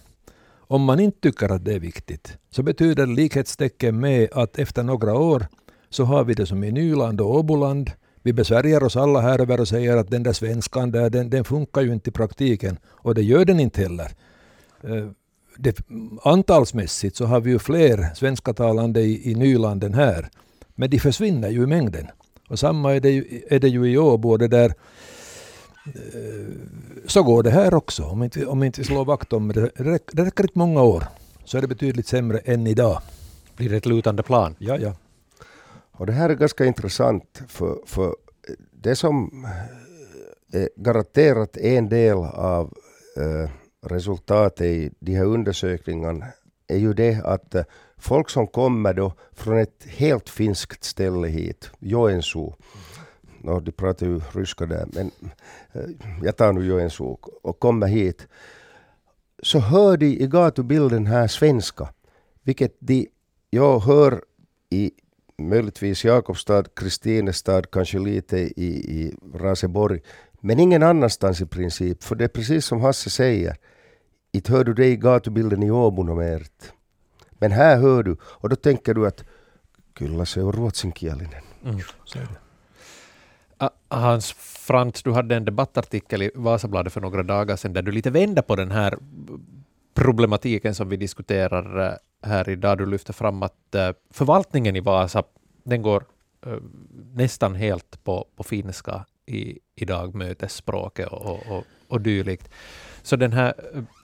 Om 0.68 0.82
man 0.82 1.00
inte 1.00 1.20
tycker 1.20 1.52
att 1.52 1.64
det 1.64 1.74
är 1.74 1.80
viktigt 1.80 2.38
så 2.50 2.62
betyder 2.62 3.06
likhetstecken 3.06 4.00
med 4.00 4.28
att 4.32 4.58
efter 4.58 4.82
några 4.82 5.14
år 5.14 5.46
så 5.90 6.04
har 6.04 6.24
vi 6.24 6.34
det 6.34 6.46
som 6.46 6.64
i 6.64 6.72
Nyland 6.72 7.20
och 7.20 7.34
Åboland. 7.34 7.90
Vi 8.22 8.32
besvärjer 8.32 8.82
oss 8.82 8.96
alla 8.96 9.20
här 9.20 9.40
över 9.40 9.60
och 9.60 9.68
säger 9.68 9.96
att 9.96 10.10
den 10.10 10.22
där 10.22 10.32
svenskan 10.32 10.90
där, 10.90 11.10
den, 11.10 11.30
den 11.30 11.44
funkar 11.44 11.82
ju 11.82 11.92
inte 11.92 12.10
i 12.10 12.12
praktiken. 12.12 12.78
Och 12.86 13.14
det 13.14 13.22
gör 13.22 13.44
den 13.44 13.60
inte 13.60 13.82
heller. 13.82 14.10
Eh, 14.82 15.08
det, 15.56 15.78
antalsmässigt 16.22 17.16
så 17.16 17.24
har 17.24 17.40
vi 17.40 17.50
ju 17.50 17.58
fler 17.58 18.14
svenskatalande 18.14 19.00
i, 19.00 19.30
i 19.30 19.34
Nyland 19.34 19.84
än 19.84 19.94
här. 19.94 20.28
Men 20.74 20.90
de 20.90 20.98
försvinner 20.98 21.48
ju 21.48 21.62
i 21.62 21.66
mängden. 21.66 22.06
Och 22.48 22.58
samma 22.58 22.94
är 22.94 23.00
det 23.00 23.10
ju, 23.10 23.42
är 23.48 23.58
det 23.58 23.68
ju 23.68 23.90
i 23.90 23.98
Åbo, 23.98 24.36
det 24.36 24.48
där 24.48 24.74
så 27.06 27.22
går 27.22 27.42
det 27.42 27.50
här 27.50 27.74
också. 27.74 28.04
Om 28.04 28.22
inte, 28.22 28.46
om 28.46 28.62
inte 28.62 28.80
vi 28.80 28.86
slår 28.86 29.04
vakt 29.04 29.32
om 29.32 29.48
det. 29.48 29.70
Det 30.12 30.24
räcker 30.24 30.44
inte 30.44 30.58
många 30.58 30.82
år. 30.82 31.04
Så 31.44 31.58
är 31.58 31.62
det 31.62 31.68
betydligt 31.68 32.06
sämre 32.06 32.38
än 32.38 32.66
idag. 32.66 33.00
Blir 33.56 33.70
det 33.70 33.76
ett 33.76 33.86
lutande 33.86 34.22
plan? 34.22 34.54
Ja, 34.58 34.78
ja. 34.78 34.92
Och 35.92 36.06
det 36.06 36.12
här 36.12 36.30
är 36.30 36.34
ganska 36.34 36.64
intressant 36.64 37.42
för, 37.48 37.78
för 37.86 38.16
det 38.72 38.96
som 38.96 39.46
är 40.52 40.68
garanterat 40.76 41.56
en 41.56 41.88
del 41.88 42.16
av 42.34 42.74
eh, 43.16 43.50
resultatet 43.86 44.66
i 44.66 44.90
de 44.98 45.14
här 45.14 45.24
undersökningarna 45.24 46.26
är 46.68 46.76
ju 46.76 46.92
det 46.92 47.20
att 47.24 47.54
eh, 47.54 47.64
folk 47.96 48.30
som 48.30 48.46
kommer 48.46 48.94
då 48.94 49.12
från 49.32 49.58
ett 49.58 49.86
helt 49.86 50.28
finskt 50.28 50.84
ställe 50.84 51.28
hit, 51.28 51.70
Joensuu, 51.78 52.52
no, 53.46 53.60
de 53.60 53.72
pratar 53.72 54.06
ju 54.06 54.20
ryska 54.32 54.66
där, 54.66 54.86
men 54.92 55.10
eh, 55.72 55.90
jag 56.22 56.36
tar 56.36 56.52
nu 56.52 56.66
Joensuu 56.66 57.16
och 57.42 57.60
kommer 57.60 57.86
hit, 57.86 58.28
så 59.42 59.58
hör 59.58 59.96
de 59.96 60.06
i 60.06 60.26
gatubilden 60.26 61.06
här 61.06 61.26
svenska, 61.28 61.88
vilket 62.42 62.76
de, 62.78 63.08
jag 63.50 63.78
hör 63.80 64.24
i 64.70 64.90
möjligtvis 65.38 66.04
Jakobstad, 66.04 66.64
Kristinestad, 66.74 67.70
kanske 67.70 67.98
lite 67.98 68.38
i, 68.38 68.66
i 68.66 69.14
Raseborg, 69.34 70.00
men 70.40 70.60
ingen 70.60 70.82
annanstans 70.82 71.40
i 71.40 71.46
princip, 71.46 72.02
för 72.02 72.14
det 72.14 72.24
är 72.24 72.28
precis 72.28 72.66
som 72.66 72.80
Hasse 72.80 73.10
säger, 73.10 73.56
inte 74.32 74.52
hör 74.52 74.64
du 74.64 74.74
det 74.74 74.86
i 74.86 74.96
gatubilden 74.96 75.62
i 75.62 75.70
Åbo 75.70 76.14
mer. 76.14 76.46
Men 77.38 77.52
här 77.52 77.76
hör 77.76 78.02
du, 78.02 78.16
och 78.22 78.48
då 78.48 78.56
tänker 78.56 78.94
du 78.94 79.06
att 79.06 79.24
kyllä 79.94 80.26
se 80.26 80.40
on 80.40 80.52
ruotsinkielinen. 80.52 81.42
Mm. 81.64 81.80
se 82.04 82.18
on. 82.18 82.45
Hans 83.88 84.32
Frans, 84.32 85.02
du 85.02 85.12
hade 85.12 85.36
en 85.36 85.44
debattartikel 85.44 86.22
i 86.22 86.30
Vasabladet 86.34 86.92
för 86.92 87.00
några 87.00 87.22
dagar 87.22 87.56
sedan 87.56 87.72
där 87.72 87.82
du 87.82 87.92
lite 87.92 88.10
vände 88.10 88.42
på 88.42 88.56
den 88.56 88.70
här 88.70 88.98
problematiken 89.94 90.74
som 90.74 90.88
vi 90.88 90.96
diskuterar 90.96 91.86
eh, 91.86 91.92
här 92.22 92.48
idag. 92.48 92.78
Du 92.78 92.86
lyfter 92.86 93.12
fram 93.12 93.42
att 93.42 93.74
eh, 93.74 93.90
förvaltningen 94.10 94.76
i 94.76 94.80
Vasa, 94.80 95.22
den 95.62 95.82
går 95.82 96.04
eh, 96.46 96.58
nästan 97.14 97.54
helt 97.54 98.04
på, 98.04 98.26
på 98.36 98.44
finska 98.44 99.04
i, 99.26 99.58
idag, 99.74 100.14
mötesspråket 100.14 101.08
och, 101.08 101.26
och, 101.26 101.56
och, 101.56 101.64
och 101.88 102.00
dylikt. 102.00 102.50
Så 103.02 103.16
den 103.16 103.32
här 103.32 103.54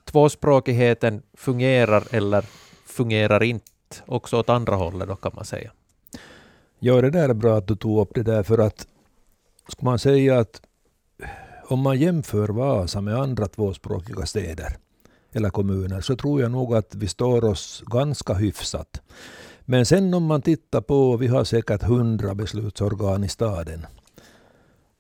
tvåspråkigheten 0.04 1.22
fungerar 1.34 2.04
eller 2.10 2.44
fungerar 2.86 3.42
inte 3.42 3.64
också 4.06 4.38
åt 4.38 4.48
andra 4.48 4.76
hållet 4.76 5.08
då 5.08 5.16
kan 5.16 5.32
man 5.34 5.44
säga? 5.44 5.70
Ja, 6.78 7.00
det 7.00 7.10
där 7.10 7.28
är 7.28 7.34
bra 7.34 7.58
att 7.58 7.66
du 7.66 7.76
tog 7.76 8.00
upp 8.00 8.10
det 8.14 8.22
där 8.22 8.42
för 8.42 8.58
att 8.58 8.86
ska 9.68 9.84
man 9.84 9.98
säga 9.98 10.38
att 10.38 10.60
om 11.68 11.80
man 11.80 11.98
jämför 11.98 12.48
Vasa 12.48 13.00
med 13.00 13.16
andra 13.16 13.48
tvåspråkiga 13.48 14.26
städer 14.26 14.76
eller 15.32 15.50
kommuner 15.50 16.00
så 16.00 16.16
tror 16.16 16.40
jag 16.40 16.50
nog 16.50 16.74
att 16.74 16.94
vi 16.94 17.08
står 17.08 17.44
oss 17.44 17.82
ganska 17.86 18.34
hyfsat. 18.34 19.00
Men 19.64 19.86
sen 19.86 20.14
om 20.14 20.24
man 20.24 20.42
tittar 20.42 20.80
på, 20.80 21.16
vi 21.16 21.26
har 21.26 21.44
säkert 21.44 21.82
hundra 21.82 22.34
beslutsorgan 22.34 23.24
i 23.24 23.28
staden. 23.28 23.86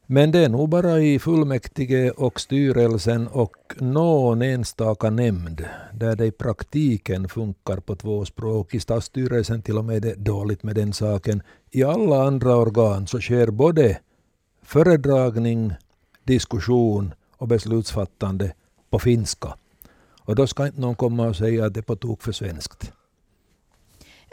Men 0.06 0.30
det 0.30 0.38
är 0.38 0.48
nog 0.48 0.68
bara 0.68 1.00
i 1.00 1.18
fullmäktige 1.18 2.10
och 2.10 2.40
styrelsen 2.40 3.28
och 3.28 3.56
någon 3.78 4.42
enstaka 4.42 5.10
nämnd 5.10 5.64
där 5.92 6.16
det 6.16 6.26
i 6.26 6.30
praktiken 6.30 7.28
funkar 7.28 7.76
på 7.76 7.96
två 7.96 8.24
språk. 8.24 8.74
I 8.74 8.80
stadsstyrelsen 8.80 9.62
till 9.62 9.78
och 9.78 9.84
med 9.84 9.96
är 9.96 10.00
det 10.00 10.14
dåligt 10.14 10.62
med 10.62 10.74
den 10.74 10.92
saken. 10.92 11.42
I 11.70 11.82
alla 11.82 12.22
andra 12.22 12.56
organ 12.56 13.06
så 13.06 13.20
sker 13.20 13.50
både 13.50 13.98
föredragning, 14.62 15.72
diskussion 16.24 17.14
och 17.36 17.48
beslutsfattande 17.48 18.52
på 18.90 18.98
finska. 18.98 19.54
Och 20.24 20.34
då 20.34 20.46
ska 20.46 20.66
inte 20.66 20.80
någon 20.80 20.94
komma 20.94 21.26
och 21.26 21.36
säga 21.36 21.66
att 21.66 21.74
det 21.74 21.80
är 21.80 21.82
på 21.82 21.96
tok 21.96 22.22
för 22.22 22.32
svenskt. 22.32 22.92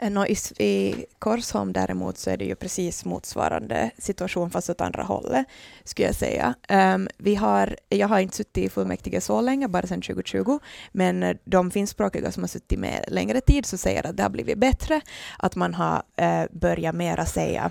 Eh, 0.02 0.10
no, 0.10 0.26
i, 0.26 0.36
I 0.58 1.04
Korsholm 1.18 1.72
däremot 1.72 2.18
så 2.18 2.30
är 2.30 2.36
det 2.36 2.44
ju 2.44 2.54
precis 2.54 3.04
motsvarande 3.04 3.90
situation 3.98 4.50
fast 4.50 4.70
åt 4.70 4.80
andra 4.80 5.02
hållet, 5.02 5.46
skulle 5.84 6.08
jag 6.08 6.14
säga. 6.14 6.54
Um, 6.68 7.08
vi 7.18 7.34
har, 7.34 7.76
jag 7.88 8.08
har 8.08 8.20
inte 8.20 8.36
suttit 8.36 8.64
i 8.64 8.68
fullmäktige 8.68 9.20
så 9.20 9.40
länge, 9.40 9.68
bara 9.68 9.86
sedan 9.86 10.02
2020, 10.02 10.58
men 10.92 11.22
eh, 11.22 11.36
de 11.44 11.70
finskspråkiga 11.70 12.32
som 12.32 12.42
har 12.42 12.48
suttit 12.48 12.78
med 12.78 13.04
längre 13.08 13.40
tid 13.40 13.66
så 13.66 13.78
säger 13.78 14.06
att 14.06 14.16
det 14.16 14.22
har 14.22 14.30
blivit 14.30 14.58
bättre, 14.58 15.00
att 15.38 15.56
man 15.56 15.74
har 15.74 16.02
uh, 16.20 16.44
börjat 16.50 16.94
mera 16.94 17.26
säga 17.26 17.70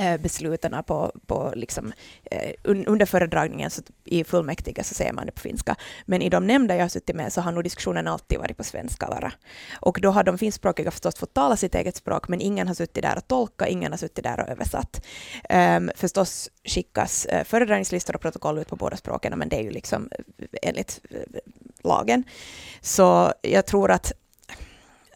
Eh, 0.00 0.20
besluten 0.20 0.84
på, 0.86 1.12
på 1.26 1.52
liksom, 1.56 1.92
eh, 2.30 2.52
under 2.64 3.06
föredragningen 3.06 3.70
så 3.70 3.82
i 4.04 4.24
fullmäktige 4.24 4.84
så 4.84 4.94
säger 4.94 5.12
man 5.12 5.26
det 5.26 5.32
på 5.32 5.40
finska. 5.40 5.76
Men 6.04 6.22
i 6.22 6.28
de 6.28 6.46
nämnder 6.46 6.74
jag 6.74 6.84
har 6.84 6.88
suttit 6.88 7.16
med 7.16 7.32
så 7.32 7.40
har 7.40 7.52
nog 7.52 7.64
diskussionen 7.64 8.08
alltid 8.08 8.38
varit 8.38 8.56
på 8.56 8.64
svenska 8.64 9.06
bara. 9.06 9.32
Och 9.80 9.98
då 10.00 10.10
har 10.10 10.24
de 10.24 10.38
finskspråkiga 10.38 10.90
förstås 10.90 11.16
fått 11.16 11.34
tala 11.34 11.56
sitt 11.56 11.74
eget 11.74 11.96
språk, 11.96 12.28
men 12.28 12.40
ingen 12.40 12.68
har 12.68 12.74
suttit 12.74 13.02
där 13.02 13.16
och 13.16 13.28
tolkat, 13.28 13.68
ingen 13.68 13.92
har 13.92 13.98
suttit 13.98 14.24
där 14.24 14.40
och 14.40 14.48
översatt. 14.48 15.06
Um, 15.50 15.90
förstås 15.94 16.50
skickas 16.64 17.26
eh, 17.26 17.44
föredragningslistor 17.44 18.14
och 18.14 18.20
protokoll 18.22 18.58
ut 18.58 18.68
på 18.68 18.76
båda 18.76 18.96
språken, 18.96 19.38
men 19.38 19.48
det 19.48 19.56
är 19.56 19.62
ju 19.62 19.70
liksom 19.70 20.08
enligt 20.62 21.00
lagen. 21.84 22.24
Så 22.80 23.32
jag 23.42 23.66
tror 23.66 23.90
att, 23.90 24.12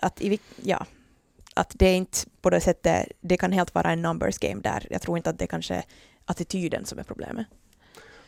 att 0.00 0.22
i, 0.22 0.38
ja, 0.62 0.86
att 1.54 1.72
det 1.74 1.86
är 1.86 1.96
inte 1.96 2.18
på 2.40 2.50
det 2.50 2.60
sättet, 2.60 3.06
det 3.20 3.36
kan 3.36 3.52
helt 3.52 3.74
vara 3.74 3.92
en 3.92 4.02
numbers 4.02 4.38
game 4.38 4.60
där. 4.60 4.86
Jag 4.90 5.02
tror 5.02 5.16
inte 5.16 5.30
att 5.30 5.38
det 5.38 5.44
är 5.44 5.46
kanske 5.46 5.84
attityden 6.24 6.84
som 6.84 6.98
är 6.98 7.02
problemet. 7.02 7.46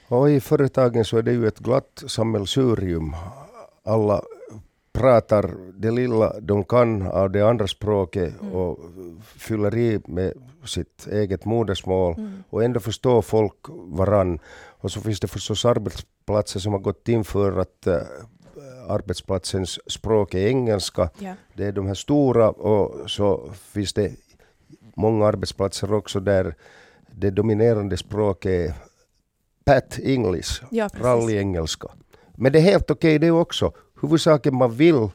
Och 0.09 0.31
i 0.31 0.41
företagen 0.41 1.05
så 1.05 1.19
är 1.19 1.23
det 1.23 1.33
ju 1.33 1.47
ett 1.47 1.59
glatt 1.59 2.03
sammelsurium. 2.07 3.17
Alla 3.85 4.23
pratar 4.93 5.51
det 5.73 5.91
lilla 5.91 6.41
de 6.41 6.65
kan 6.65 7.07
av 7.07 7.31
det 7.31 7.49
andra 7.49 7.67
språket 7.67 8.41
mm. 8.41 8.55
och 8.55 8.79
fyller 9.37 9.77
i 9.77 10.01
med 10.07 10.33
sitt 10.65 11.07
eget 11.07 11.45
modersmål 11.45 12.15
mm. 12.19 12.45
och 12.51 12.65
ändå 12.65 12.81
förstår 12.81 13.23
folk 13.23 13.69
varann. 13.69 14.39
Och 14.67 14.93
så 14.93 15.01
finns 15.01 15.21
det 15.21 15.29
förstås 15.29 15.65
arbetsplatser 15.65 16.61
som 16.61 16.73
har 16.73 16.81
gått 16.81 17.09
in 17.09 17.25
för 17.25 17.59
att 17.61 17.87
uh, 17.87 17.95
arbetsplatsens 18.89 19.79
språk 19.87 20.35
är 20.35 20.47
engelska. 20.49 21.11
Ja. 21.19 21.35
Det 21.55 21.65
är 21.65 21.73
de 21.73 21.87
här 21.87 21.95
stora 21.95 22.51
och 22.51 23.11
så 23.11 23.53
finns 23.53 23.93
det 23.93 24.13
många 24.95 25.27
arbetsplatser 25.27 25.93
också 25.93 26.21
där 26.21 26.55
det 27.11 27.31
dominerande 27.31 27.97
språket 27.97 28.53
är 28.53 28.75
pat 29.65 29.99
English, 30.03 30.63
ja, 30.71 30.89
rally-engelska. 30.95 31.89
Men 32.35 32.53
det 32.53 32.59
är 32.59 32.63
helt 32.63 32.91
okej 32.91 33.17
okay 33.17 33.19
det 33.19 33.31
också. 33.31 33.73
Huvudsaken 34.01 34.57
man 34.57 34.73
vill 34.73 35.09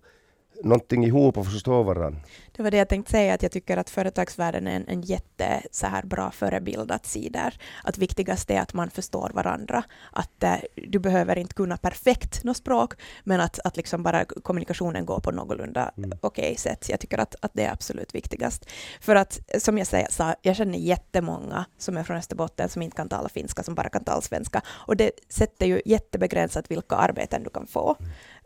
någonting 0.64 1.06
ihop 1.06 1.38
och 1.38 1.46
förstå 1.46 1.84
varandra. 1.84 2.22
Det 2.52 2.64
var 2.64 2.72
det 2.72 2.78
jag 2.78 2.90
tänkte 2.90 3.12
säga, 3.12 3.34
att 3.34 3.44
jag 3.44 3.52
tycker 3.52 3.78
att 3.78 3.90
företagsvärlden 3.90 4.68
är 4.68 4.76
en, 4.76 4.88
en 4.88 5.02
jätte 5.02 5.62
så 5.72 5.88
här 5.88 6.04
bra 6.04 6.32
förebild 6.32 6.92
att 6.92 7.06
se 7.06 7.30
där. 7.34 7.58
Att 7.84 7.98
viktigast 7.98 8.52
är 8.52 8.62
att 8.62 8.74
man 8.74 8.90
förstår 8.90 9.32
varandra. 9.34 9.84
Att 10.12 10.44
eh, 10.44 10.56
du 10.76 11.00
behöver 11.00 11.38
inte 11.38 11.54
kunna 11.54 11.78
perfekt 11.78 12.44
något 12.44 12.58
språk, 12.58 12.94
men 13.24 13.42
att, 13.42 13.60
att 13.64 13.78
liksom 13.78 14.04
bara 14.04 14.26
kommunikationen 14.26 15.06
går 15.06 15.20
på 15.20 15.32
någorlunda 15.32 15.92
mm. 15.98 16.12
okej 16.22 16.44
okay 16.44 16.56
sätt. 16.56 16.90
Jag 16.90 17.00
tycker 17.00 17.18
att, 17.18 17.36
att 17.42 17.52
det 17.54 17.64
är 17.64 17.72
absolut 17.72 18.16
viktigast. 18.16 18.70
För 19.02 19.16
att 19.16 19.40
som 19.58 19.78
jag 19.78 19.88
säger, 19.88 20.08
så 20.12 20.34
jag 20.42 20.56
känner 20.56 20.78
jättemånga 20.78 21.66
som 21.78 21.98
är 21.98 22.04
från 22.04 22.18
Österbotten 22.18 22.70
som 22.70 22.82
inte 22.82 22.98
kan 22.98 23.10
tala 23.10 23.30
finska, 23.30 23.64
som 23.64 23.76
bara 23.76 23.90
kan 23.90 24.04
tala 24.04 24.22
svenska. 24.22 24.62
Och 24.68 24.98
det 24.98 25.12
sätter 25.30 25.66
ju 25.66 25.82
jättebegränsat 25.86 26.72
vilka 26.72 26.96
arbeten 26.96 27.44
du 27.44 27.50
kan 27.50 27.68
få. 27.68 27.96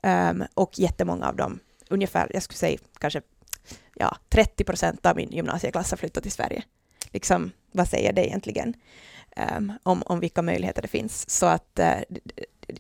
Um, 0.03 0.43
och 0.53 0.79
jättemånga 0.79 1.27
av 1.27 1.35
dem 1.35 1.59
ungefär, 1.89 2.31
jag 2.33 2.43
skulle 2.43 2.57
säga 2.57 2.79
kanske 2.99 3.21
ja, 3.95 4.17
30 4.29 4.63
procent 4.63 5.05
av 5.05 5.15
min 5.15 5.31
gymnasieklass 5.31 5.91
har 5.91 5.97
flyttat 5.97 6.23
till 6.23 6.31
Sverige. 6.31 6.63
Liksom, 7.11 7.51
vad 7.71 7.87
säger 7.87 8.13
det 8.13 8.27
egentligen 8.27 8.73
um, 9.57 9.73
om, 9.83 10.03
om 10.05 10.19
vilka 10.19 10.41
möjligheter 10.41 10.81
det 10.81 10.87
finns? 10.87 11.29
Så 11.29 11.45
att 11.45 11.79
uh, 11.79 12.17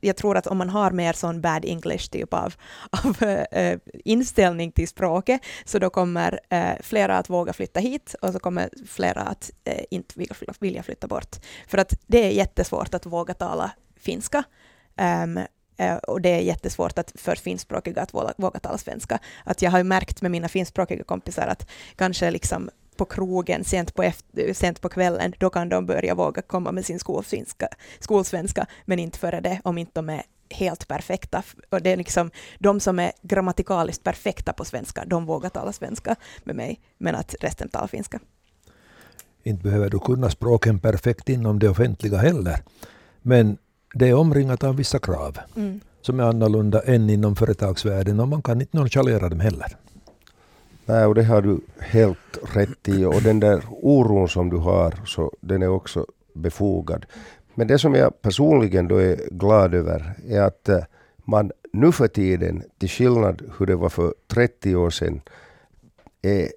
jag 0.01 0.15
tror 0.15 0.37
att 0.37 0.47
om 0.47 0.57
man 0.57 0.69
har 0.69 0.91
mer 0.91 1.13
sån 1.13 1.41
bad 1.41 1.65
English 1.65 2.09
typ 2.11 2.33
av, 2.33 2.53
av 2.89 3.23
uh, 3.23 3.77
inställning 4.05 4.71
till 4.71 4.87
språket, 4.87 5.41
så 5.65 5.79
då 5.79 5.89
kommer 5.89 6.39
uh, 6.53 6.81
flera 6.81 7.17
att 7.17 7.29
våga 7.29 7.53
flytta 7.53 7.79
hit 7.79 8.15
och 8.21 8.33
så 8.33 8.39
kommer 8.39 8.69
flera 8.87 9.21
att 9.21 9.51
inte 9.89 10.25
vilja 10.59 10.83
flytta 10.83 11.07
bort. 11.07 11.35
För 11.67 11.77
att 11.77 11.93
det 12.07 12.25
är 12.25 12.29
jättesvårt 12.29 12.93
att 12.93 13.05
våga 13.05 13.33
tala 13.33 13.71
finska. 13.95 14.43
Um, 15.23 15.39
Eh, 15.77 15.95
och 15.95 16.21
det 16.21 16.29
är 16.29 16.39
jättesvårt 16.39 16.99
att 16.99 17.11
för 17.15 17.35
finskspråkiga 17.35 18.01
att 18.01 18.13
våga, 18.13 18.33
våga 18.37 18.59
tala 18.59 18.77
svenska. 18.77 19.19
Att 19.43 19.61
jag 19.61 19.71
har 19.71 19.77
ju 19.77 19.83
märkt 19.83 20.21
med 20.21 20.31
mina 20.31 20.47
finskspråkiga 20.47 21.03
kompisar 21.03 21.47
att 21.47 21.67
kanske 21.95 22.31
liksom 22.31 22.69
på 22.95 23.05
krogen 23.05 23.63
sent 23.63 23.95
på, 23.95 24.03
efter, 24.03 24.53
sent 24.53 24.81
på 24.81 24.89
kvällen, 24.89 25.33
då 25.37 25.49
kan 25.49 25.69
de 25.69 25.85
börja 25.85 26.15
våga 26.15 26.41
komma 26.41 26.71
med 26.71 26.85
sin 26.85 26.99
skolsvenska, 26.99 27.67
skolsvenska, 27.99 28.65
men 28.85 28.99
inte 28.99 29.19
före 29.19 29.41
det, 29.41 29.61
om 29.63 29.77
inte 29.77 29.91
de 29.93 30.09
är 30.09 30.23
helt 30.49 30.87
perfekta. 30.87 31.43
Och 31.69 31.81
det 31.81 31.89
är 31.89 31.97
liksom 31.97 32.31
de 32.59 32.79
som 32.79 32.99
är 32.99 33.11
grammatikaliskt 33.21 34.03
perfekta 34.03 34.53
på 34.53 34.65
svenska, 34.65 35.05
de 35.05 35.25
vågar 35.25 35.49
tala 35.49 35.71
svenska 35.71 36.15
med 36.43 36.55
mig, 36.55 36.79
men 36.97 37.15
att 37.15 37.35
resten 37.41 37.69
talar 37.69 37.87
finska. 37.87 38.19
Inte 39.43 39.63
behöver 39.63 39.89
du 39.89 39.99
kunna 39.99 40.29
språken 40.29 40.79
perfekt 40.79 41.29
inom 41.29 41.59
det 41.59 41.69
offentliga 41.69 42.17
heller. 42.17 42.59
Men 43.21 43.57
det 43.95 44.09
är 44.09 44.13
omringat 44.13 44.63
av 44.63 44.75
vissa 44.75 44.99
krav 44.99 45.37
mm. 45.55 45.79
som 46.01 46.19
är 46.19 46.23
annorlunda 46.23 46.81
än 46.81 47.09
inom 47.09 47.35
företagsvärlden 47.35 48.19
och 48.19 48.27
man 48.27 48.41
kan 48.41 48.61
inte 48.61 48.77
nonchalera 48.77 49.29
dem 49.29 49.39
heller. 49.39 49.77
Nej, 50.85 51.05
och 51.05 51.15
det 51.15 51.23
har 51.23 51.41
du 51.41 51.59
helt 51.79 52.37
rätt 52.53 52.87
i. 52.87 53.05
Och 53.05 53.21
den 53.21 53.39
där 53.39 53.63
oron 53.69 54.29
som 54.29 54.49
du 54.49 54.57
har, 54.57 54.93
så 55.05 55.31
den 55.41 55.61
är 55.61 55.67
också 55.67 56.05
befogad. 56.33 57.05
Men 57.53 57.67
det 57.67 57.79
som 57.79 57.93
jag 57.93 58.21
personligen 58.21 58.87
då 58.87 58.97
är 58.97 59.29
glad 59.31 59.73
över 59.73 60.13
är 60.27 60.41
att 60.41 60.69
eh, 60.69 60.83
man 61.17 61.51
nu 61.73 61.91
för 61.91 62.07
tiden, 62.07 62.63
till 62.77 62.89
skillnad 62.89 63.41
hur 63.57 63.65
det 63.65 63.75
var 63.75 63.89
för 63.89 64.13
30 64.27 64.75
år 64.75 64.89
sedan, 64.89 65.21
är 66.21 66.49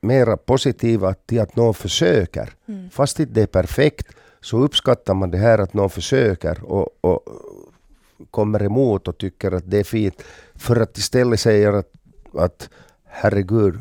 mera 0.00 0.36
positiva 0.36 1.14
till 1.14 1.40
att 1.40 1.56
någon 1.56 1.74
försöker. 1.74 2.52
Mm. 2.68 2.90
Fast 2.90 3.20
inte 3.20 3.32
det 3.32 3.42
är 3.42 3.46
perfekt 3.46 4.06
så 4.40 4.58
uppskattar 4.58 5.14
man 5.14 5.30
det 5.30 5.38
här 5.38 5.58
att 5.58 5.74
någon 5.74 5.90
försöker 5.90 6.64
och, 6.64 6.88
och 7.00 7.20
kommer 8.30 8.62
emot 8.62 9.08
och 9.08 9.18
tycker 9.18 9.52
att 9.52 9.70
det 9.70 9.78
är 9.78 9.84
fint. 9.84 10.22
För 10.54 10.80
att 10.80 10.98
istället 10.98 11.40
säga 11.40 11.78
att, 11.78 11.92
att 12.34 12.68
herregud, 13.04 13.74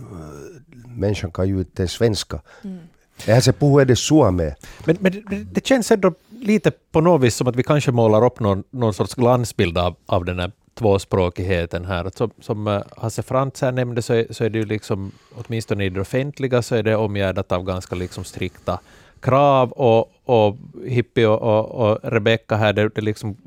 människan 0.88 1.32
kan 1.32 1.48
ju 1.48 1.58
inte 1.60 1.88
svenska. 1.88 2.42
Mm. 2.64 2.80
Eihän 3.26 3.42
se 3.42 3.54
puhu 3.54 3.82
edes 3.82 4.00
suomea. 4.00 4.56
Men, 4.86 4.98
men 5.00 5.24
det, 5.54 5.66
känns 5.66 5.92
ändå 5.92 6.14
lite 6.30 6.72
på 6.92 7.02
något 7.02 7.22
vis 7.22 7.36
som 7.36 7.48
att 7.48 7.56
vi 7.56 7.64
kanske 7.64 7.92
målar 7.92 8.26
upp 8.26 8.40
någon, 8.40 8.64
någon 8.70 8.94
sorts 8.94 9.16
glansbild 9.16 9.78
av, 9.78 9.96
av 10.06 10.26
den 10.26 10.40
här 10.40 10.52
tvåspråkigheten 10.74 11.86
här. 11.86 12.12
Som, 12.16 12.32
som 12.42 12.68
uh, 12.68 12.82
Hasse 12.98 13.24
Frantz 13.24 13.62
här 13.62 13.72
nämnde 13.72 14.02
så 14.02 14.14
är, 14.14 14.28
så 14.30 14.44
är 14.44 14.50
det 14.50 14.60
ju 14.60 14.66
liksom, 14.66 15.12
åtminstone 15.36 15.86
i 15.86 15.90
det 15.90 16.02
offentliga, 16.02 16.62
så 16.62 16.76
är 16.76 16.84
det 16.84 16.96
omgärdat 16.96 17.52
av 17.52 17.64
ganska 17.64 17.96
liksom 17.96 18.24
strikta 18.24 18.80
krav 19.26 19.72
och, 19.72 20.12
och 20.26 20.58
Hippie 20.86 21.28
och, 21.28 21.42
och, 21.42 21.92
och 21.92 22.00
Rebecca 22.04 22.56
här, 22.56 22.74
det, 22.74 22.90
det, 22.96 23.02
liksom, 23.02 23.38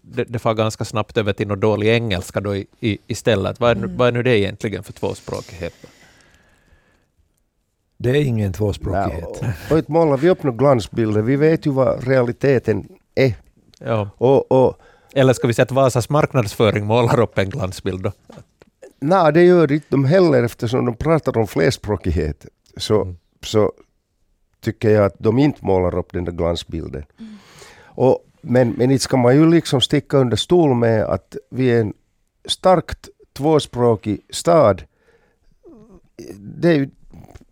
det, 0.00 0.24
det 0.24 0.38
far 0.38 0.54
ganska 0.54 0.84
snabbt 0.84 1.16
över 1.16 1.32
till 1.32 1.48
något 1.48 1.60
dålig 1.60 1.88
engelska 1.88 2.40
då 2.40 2.56
i, 2.56 2.66
i, 2.80 2.98
istället. 3.06 3.60
Vad 3.60 3.70
är, 3.70 3.76
mm. 3.76 3.96
vad 3.96 4.08
är 4.08 4.12
nu 4.12 4.22
det 4.22 4.38
egentligen 4.38 4.82
för 4.82 4.92
tvåspråkighet? 4.92 5.74
Det 7.98 8.10
är 8.10 8.14
ingen 8.14 8.52
tvåspråkighet. 8.52 9.38
Ja, 9.40 9.52
och, 9.70 9.78
och 9.78 9.90
målar 9.90 10.16
vi 10.16 10.30
upp 10.30 10.42
några 10.42 10.56
glansbilder, 10.56 11.22
vi 11.22 11.36
vet 11.36 11.66
ju 11.66 11.70
vad 11.70 12.08
realiteten 12.08 12.88
är. 13.14 13.34
Ja. 13.78 14.10
Och, 14.16 14.52
och, 14.52 14.76
Eller 15.14 15.32
ska 15.32 15.46
vi 15.46 15.54
säga 15.54 15.64
att 15.64 15.72
Vasas 15.72 16.08
marknadsföring 16.08 16.86
målar 16.86 17.20
upp 17.20 17.38
en 17.38 17.50
glansbild 17.50 18.02
då? 18.02 18.12
Nej, 19.00 19.32
det 19.32 19.42
gör 19.42 19.72
inte 19.72 19.86
de 19.88 20.04
heller 20.04 20.42
eftersom 20.42 20.84
de 20.86 20.96
pratar 20.96 21.38
om 21.38 21.46
flerspråkighet. 21.46 22.46
Så, 22.76 23.02
mm. 23.02 23.16
så 23.44 23.72
tycker 24.62 24.90
jag 24.90 25.04
att 25.04 25.14
de 25.18 25.38
inte 25.38 25.64
målar 25.64 25.98
upp 25.98 26.12
den 26.12 26.24
där 26.24 26.32
glansbilden. 26.32 27.04
Mm. 27.18 27.36
Och, 27.84 28.26
men, 28.40 28.70
men 28.70 28.90
inte 28.90 29.04
ska 29.04 29.16
man 29.16 29.36
ju 29.36 29.50
liksom 29.50 29.80
sticka 29.80 30.16
under 30.16 30.36
stol 30.36 30.74
med 30.74 31.04
att 31.04 31.36
vi 31.50 31.70
är 31.70 31.80
en 31.80 31.92
starkt 32.44 33.08
tvåspråkig 33.32 34.20
stad. 34.30 34.82
Det 36.38 36.68
är 36.68 36.74
ju 36.74 36.84
mm. 36.84 36.90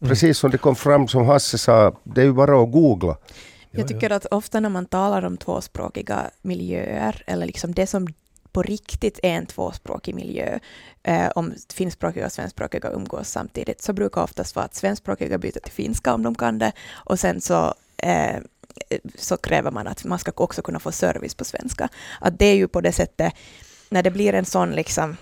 precis 0.01 0.39
som 0.39 0.51
det 0.51 0.59
kom 0.59 0.77
fram 0.77 1.09
som 1.09 1.27
Hasse 1.27 1.59
sa, 1.59 1.97
det 2.05 2.21
är 2.21 2.25
ju 2.25 2.33
bara 2.33 2.63
att 2.63 2.73
googla. 2.73 3.17
Jag 3.71 3.89
tycker 3.89 4.11
att 4.11 4.27
ofta 4.27 4.61
när 4.61 4.69
man 4.69 4.87
talar 4.87 5.25
om 5.25 5.37
tvåspråkiga 5.37 6.31
miljöer, 6.43 7.23
eller 7.27 7.47
liksom 7.47 7.73
det 7.75 7.87
som 7.87 8.07
på 8.53 8.63
riktigt 8.63 9.21
är 9.23 9.33
en 9.33 9.47
tvåspråkig 9.47 10.15
miljö, 10.15 10.59
eh, 11.03 11.29
om 11.35 11.55
finskspråkiga 11.75 12.27
och 12.27 12.33
svenskspråkiga 12.33 12.91
umgås 12.91 13.29
samtidigt, 13.29 13.83
så 13.83 13.93
brukar 13.93 14.23
oftast 14.23 14.57
vara 14.57 14.65
att 14.65 14.75
svenskspråkiga 14.75 15.39
byter 15.39 15.61
till 15.61 15.73
finska 15.73 16.15
om 16.15 16.23
de 16.23 16.35
kan 16.35 16.59
det, 16.59 16.73
och 16.93 17.21
sen 17.21 17.41
så 17.41 17.75
eh, 17.97 18.37
så 19.15 19.37
kräver 19.37 19.71
man 19.71 19.87
att 19.87 20.05
man 20.05 20.19
ska 20.19 20.33
också 20.35 20.63
kunna 20.63 20.81
få 20.81 20.93
service 20.93 21.35
på 21.35 21.45
svenska. 21.45 21.89
Att 22.21 22.39
det 22.39 22.47
är 22.47 22.57
ju 22.57 22.69
på 22.69 22.81
det 22.81 22.93
sättet, 22.93 23.33
när 23.89 24.03
det 24.03 24.11
blir 24.11 24.35
en 24.35 24.45
sån 24.45 24.71
liksom 24.71 25.17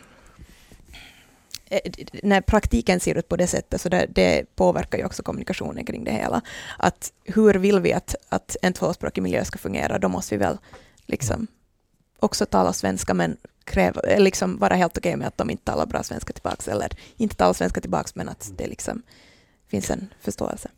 eh, 1.71 1.93
när 2.23 2.41
praktiken 2.41 3.01
ser 3.01 3.19
ut 3.19 3.29
på 3.29 3.37
det 3.37 3.47
sättet, 3.47 3.81
så 3.81 3.89
det, 3.89 4.07
det, 4.09 4.57
påverkar 4.57 4.99
ju 4.99 5.05
också 5.05 5.23
kommunikationen 5.23 5.85
kring 5.85 6.05
det 6.05 6.13
hela. 6.13 6.41
Att 6.79 7.13
hur 7.25 7.55
vill 7.55 7.81
vi 7.81 7.93
att, 7.93 8.15
att 8.29 8.57
en 8.63 8.73
tvåspråkig 8.73 9.23
miljö 9.23 9.45
ska 9.45 9.59
fungera, 9.59 9.99
då 9.99 10.09
måste 10.09 10.35
vi 10.35 10.39
väl 10.39 10.59
liksom 11.07 11.47
också 12.21 12.47
tala 12.47 12.73
svenska, 12.73 13.15
men 13.15 13.37
kräva, 13.65 14.01
eh, 14.01 14.21
liksom 14.21 14.59
vara 14.59 14.75
helt 14.75 14.99
okej 14.99 15.17
med 15.17 15.29
att 15.29 15.39
de 15.39 15.51
inte 15.51 15.65
talar 15.65 15.87
bra 15.87 16.03
svenska 16.03 16.33
tillbaka, 16.33 16.71
eller 16.71 16.91
inte 17.17 17.37
talar 17.37 17.53
svenska 17.53 17.81
tillbaka, 17.81 18.11
men 18.15 18.29
att 18.29 18.51
det 18.57 18.67
liksom 18.67 19.03
finns 19.69 19.91
en 19.91 20.09
förståelse. 20.21 20.69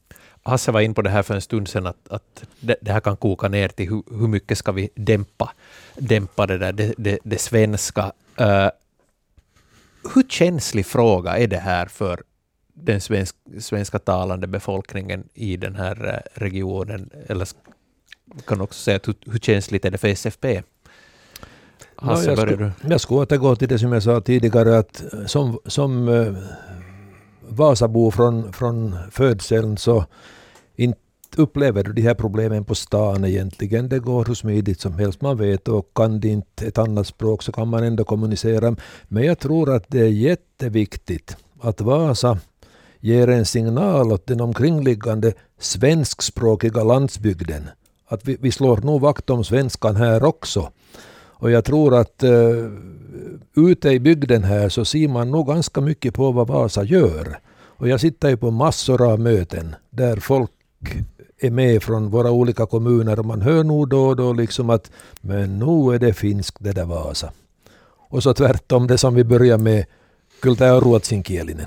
Hasse 0.43 0.73
var 0.73 0.81
in 0.81 0.95
på 0.95 1.03
det 1.03 1.11
här 1.11 1.23
för 1.23 1.35
en 1.35 1.41
stund 1.41 1.69
sedan, 1.69 1.87
att, 1.87 2.09
att 2.09 2.45
det, 2.61 2.77
det, 2.81 2.93
här 2.93 3.01
kan 3.01 3.17
koka 3.17 3.49
ner 3.49 3.69
till 3.69 3.89
hur, 3.89 4.03
hur 4.19 4.29
mycket 4.29 4.59
ska 4.59 4.73
vi 4.73 4.91
dämpa, 4.95 5.53
dämpa 5.97 6.47
det, 6.47 6.59
där, 6.59 6.73
det, 6.73 6.95
det, 6.99 7.19
det 7.25 7.39
svenska. 7.39 8.13
Uh, 8.41 8.69
hur 10.15 10.23
känslig 10.29 10.87
fråga 10.87 11.39
är 11.39 11.47
det 11.47 11.59
här 11.59 11.87
för 11.87 12.23
den 12.75 13.01
svensk, 13.01 13.37
svenska 13.59 13.99
talande 13.99 14.47
befolkningen 14.47 15.29
i 15.35 15.57
den 15.57 15.75
här 15.75 16.09
eh, 16.09 16.41
regionen? 16.41 17.11
Eller 17.27 17.49
kan 18.47 18.61
också 18.61 18.81
säga 18.81 18.97
att 18.97 19.09
hur, 19.09 19.15
hur 19.27 19.39
känsligt 19.39 19.85
är 19.85 19.91
det 19.91 19.99
för 19.99 20.09
SFP? 20.09 20.63
Hasse, 22.01 22.25
ja, 22.25 22.31
jag, 22.31 22.39
skulle, 22.39 22.73
jag 22.89 23.01
skulle 23.01 23.21
återgå 23.21 23.57
till 23.57 23.69
det 23.69 23.79
som 23.79 23.93
jag 23.93 24.03
sa 24.03 24.21
tidigare, 24.21 24.79
att 24.79 25.03
som, 25.27 25.59
som 25.67 26.09
uh, 26.09 26.37
Vasabo 27.49 28.11
från, 28.11 28.53
från 28.53 28.97
födseln 29.11 29.77
så 29.77 30.05
inte 30.77 31.01
upplever 31.37 31.85
du 31.85 31.93
de 31.93 32.03
här 32.03 32.15
problemen 32.15 32.65
på 32.65 32.75
stan 32.75 33.25
egentligen. 33.25 33.89
Det 33.89 33.99
går 33.99 34.25
hur 34.25 34.35
smidigt 34.35 34.81
som 34.81 34.93
helst. 34.93 35.21
Man 35.21 35.37
vet 35.37 35.69
och 35.69 35.91
kan 35.95 36.21
det 36.21 36.29
inte 36.29 36.67
ett 36.67 36.79
annat 36.79 37.07
språk 37.07 37.43
så 37.43 37.53
kan 37.53 37.69
man 37.69 37.85
ändå 37.85 38.05
kommunicera. 38.05 38.77
Men 39.09 39.23
jag 39.23 39.39
tror 39.39 39.75
att 39.75 39.85
det 39.89 40.01
är 40.01 40.09
jätteviktigt 40.09 41.37
att 41.61 41.81
Vasa 41.81 42.39
ger 43.01 43.29
en 43.29 43.47
signal 43.47 44.13
åt 44.13 44.27
den 44.27 44.41
omkringliggande 44.41 45.33
svenskspråkiga 45.59 46.85
landsbygden. 46.85 47.69
Att 48.07 48.25
vi, 48.25 48.37
vi 48.41 48.53
slår 48.53 48.77
nog 48.77 49.01
vakt 49.01 49.31
om 49.31 49.45
svenskan 49.45 49.97
här 49.97 50.25
också. 50.25 50.71
Och 51.41 51.51
jag 51.51 51.65
tror 51.65 51.95
att 51.95 52.25
uh, 52.25 52.71
ute 53.57 53.89
i 53.89 54.01
bygden 54.01 54.45
här 54.45 54.69
så 54.69 54.85
ser 54.85 55.09
man 55.09 55.31
nog 55.31 55.47
ganska 55.47 55.81
mycket 55.81 56.15
på 56.15 56.33
vad 56.33 56.47
Vasa 56.47 56.85
gör. 56.85 57.39
Och 57.53 57.89
jag 57.89 58.01
sitter 58.01 58.29
ju 58.29 58.37
på 58.37 58.51
massor 58.51 59.13
av 59.13 59.21
möten 59.21 59.75
där 59.91 60.17
folk 60.17 60.51
är 61.39 61.51
med 61.51 61.83
från 61.83 62.11
våra 62.11 62.31
olika 62.31 62.67
kommuner 62.67 63.19
och 63.19 63.27
man 63.27 63.43
hör 63.43 63.65
nog 63.65 63.89
då 63.89 64.07
och 64.07 64.17
då 64.17 64.33
liksom 64.33 64.71
att 64.71 64.91
men 65.21 65.59
nu 65.59 65.95
är 65.95 65.99
det 65.99 66.13
finskt 66.13 66.57
det 66.61 66.73
där 66.73 66.85
Vasa. 66.85 67.33
Och 68.09 68.23
så 68.23 68.35
tvärtom 68.35 68.87
det 68.87 68.99
som 68.99 69.15
vi 69.15 69.25
börjar 69.25 69.59
med 69.59 69.85
och 70.45 70.83
ruotsinkielinen. 70.83 71.67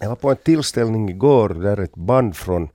Jag 0.00 0.08
var 0.08 0.14
på 0.16 0.30
en 0.30 0.36
tillställning 0.36 1.08
igår 1.08 1.48
där 1.48 1.80
ett 1.80 1.94
band 1.94 2.36
från 2.36 2.68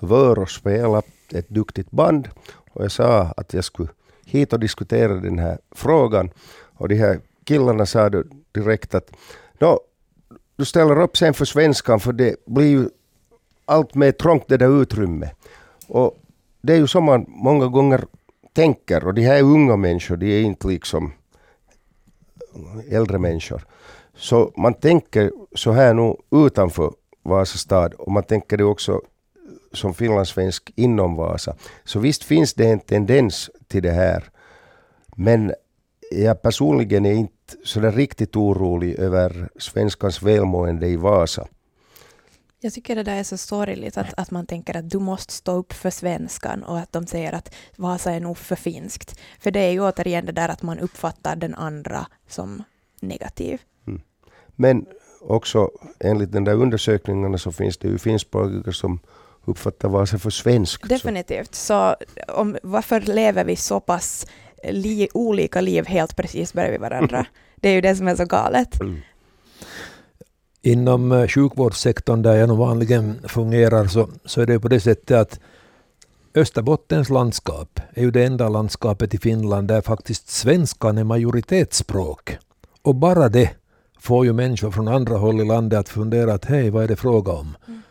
Vörå 0.00 0.46
spelade, 0.46 1.06
ett 1.32 1.48
duktigt 1.48 1.90
band. 1.90 2.28
Och 2.70 2.84
jag 2.84 2.92
sa 2.92 3.34
att 3.36 3.54
jag 3.54 3.64
skulle 3.64 3.88
hit 4.28 4.52
och 4.52 4.60
diskuterade 4.60 5.20
den 5.20 5.38
här 5.38 5.58
frågan. 5.70 6.30
Och 6.76 6.88
de 6.88 6.94
här 6.94 7.20
killarna 7.44 7.86
sa 7.86 8.10
direkt 8.52 8.94
att 8.94 9.10
no, 9.58 9.80
du 10.56 10.64
ställer 10.64 11.00
upp 11.00 11.16
sen 11.16 11.34
för 11.34 11.44
svenskan 11.44 12.00
för 12.00 12.12
det 12.12 12.36
blir 12.46 12.66
ju 12.66 12.88
allt 13.64 13.94
mer 13.94 14.12
trångt 14.12 14.48
det 14.48 14.56
där 14.56 14.82
utrymmet. 14.82 15.32
Och 15.86 16.18
det 16.60 16.72
är 16.72 16.76
ju 16.76 16.86
så 16.86 17.00
man 17.00 17.24
många 17.28 17.66
gånger 17.66 18.04
tänker 18.52 19.04
och 19.04 19.14
de 19.14 19.22
här 19.22 19.36
är 19.36 19.42
unga 19.42 19.76
människor, 19.76 20.16
de 20.16 20.26
är 20.26 20.40
inte 20.40 20.68
liksom 20.68 21.12
äldre 22.90 23.18
människor. 23.18 23.64
Så 24.16 24.52
man 24.56 24.74
tänker 24.74 25.32
så 25.54 25.72
här 25.72 25.94
nu 25.94 26.16
utanför 26.46 26.92
Vasa 27.22 27.58
stad 27.58 27.94
och 27.94 28.12
man 28.12 28.22
tänker 28.22 28.56
det 28.56 28.64
också 28.64 29.00
som 29.72 29.94
finlandssvensk 29.94 30.72
inom 30.76 31.16
Vasa. 31.16 31.56
Så 31.84 31.98
visst 31.98 32.24
finns 32.24 32.54
det 32.54 32.66
en 32.66 32.80
tendens 32.80 33.50
till 33.68 33.82
det 33.82 33.92
här. 33.92 34.24
Men 35.16 35.52
jag 36.10 36.42
personligen 36.42 37.06
är 37.06 37.12
inte 37.12 37.56
sådär 37.64 37.92
riktigt 37.92 38.36
orolig 38.36 38.98
över 38.98 39.48
svenskans 39.56 40.22
välmående 40.22 40.86
i 40.86 40.96
Vasa. 40.96 41.46
Jag 42.60 42.72
tycker 42.72 42.96
det 42.96 43.02
där 43.02 43.16
är 43.16 43.22
så 43.22 43.36
sorgligt 43.36 43.98
att, 43.98 44.14
att 44.16 44.30
man 44.30 44.46
tänker 44.46 44.76
att 44.76 44.90
du 44.90 44.98
måste 44.98 45.32
stå 45.32 45.52
upp 45.52 45.72
för 45.72 45.90
svenskan 45.90 46.62
och 46.62 46.78
att 46.78 46.92
de 46.92 47.06
säger 47.06 47.32
att 47.32 47.54
Vasa 47.76 48.12
är 48.12 48.20
nog 48.20 48.38
för 48.38 48.56
finskt. 48.56 49.20
För 49.40 49.50
det 49.50 49.60
är 49.60 49.70
ju 49.70 49.80
återigen 49.80 50.26
det 50.26 50.32
där 50.32 50.48
att 50.48 50.62
man 50.62 50.78
uppfattar 50.78 51.36
den 51.36 51.54
andra 51.54 52.06
som 52.28 52.62
negativ. 53.00 53.60
Mm. 53.86 54.00
Men 54.56 54.86
också 55.20 55.70
enligt 56.00 56.32
den 56.32 56.44
där 56.44 56.54
undersökningarna 56.54 57.38
så 57.38 57.52
finns 57.52 57.76
det 57.76 57.88
ju 57.88 57.98
finskspråkiga 57.98 58.72
som 58.72 59.00
uppfattar 59.48 59.88
Vasa 59.88 60.18
för 60.18 60.30
svenskt. 60.30 60.88
Definitivt. 60.88 61.54
Så 61.54 61.96
om, 62.28 62.56
varför 62.62 63.00
lever 63.00 63.44
vi 63.44 63.56
så 63.56 63.80
pass 63.80 64.26
li, 64.64 65.08
olika 65.14 65.60
liv 65.60 65.86
helt 65.86 66.16
precis 66.16 66.52
bredvid 66.52 66.80
varandra? 66.80 67.26
Det 67.60 67.68
är 67.68 67.72
ju 67.72 67.80
det 67.80 67.96
som 67.96 68.08
är 68.08 68.16
så 68.16 68.24
galet. 68.24 68.80
Mm. 68.80 69.00
Inom 70.62 71.12
eh, 71.12 71.26
sjukvårdssektorn 71.26 72.22
där 72.22 72.34
jag 72.34 72.56
vanligen 72.56 73.20
fungerar 73.28 73.86
så, 73.86 74.08
så 74.24 74.40
är 74.40 74.46
det 74.46 74.60
på 74.60 74.68
det 74.68 74.80
sättet 74.80 75.16
att 75.16 75.40
Österbottens 76.34 77.08
landskap 77.08 77.80
är 77.94 78.02
ju 78.02 78.10
det 78.10 78.24
enda 78.24 78.48
landskapet 78.48 79.14
i 79.14 79.18
Finland 79.18 79.68
där 79.68 79.80
faktiskt 79.80 80.28
svenskan 80.28 80.98
är 80.98 81.04
majoritetsspråk. 81.04 82.38
Och 82.82 82.94
bara 82.94 83.28
det 83.28 83.50
får 84.00 84.26
ju 84.26 84.32
människor 84.32 84.70
från 84.70 84.88
andra 84.88 85.16
håll 85.16 85.40
i 85.40 85.44
landet 85.44 85.78
att 85.78 85.88
fundera 85.88 86.34
att 86.34 86.44
hej, 86.44 86.70
vad 86.70 86.84
är 86.84 86.88
det 86.88 86.96
fråga 86.96 87.32
om? 87.32 87.56
Mm. 87.66 87.82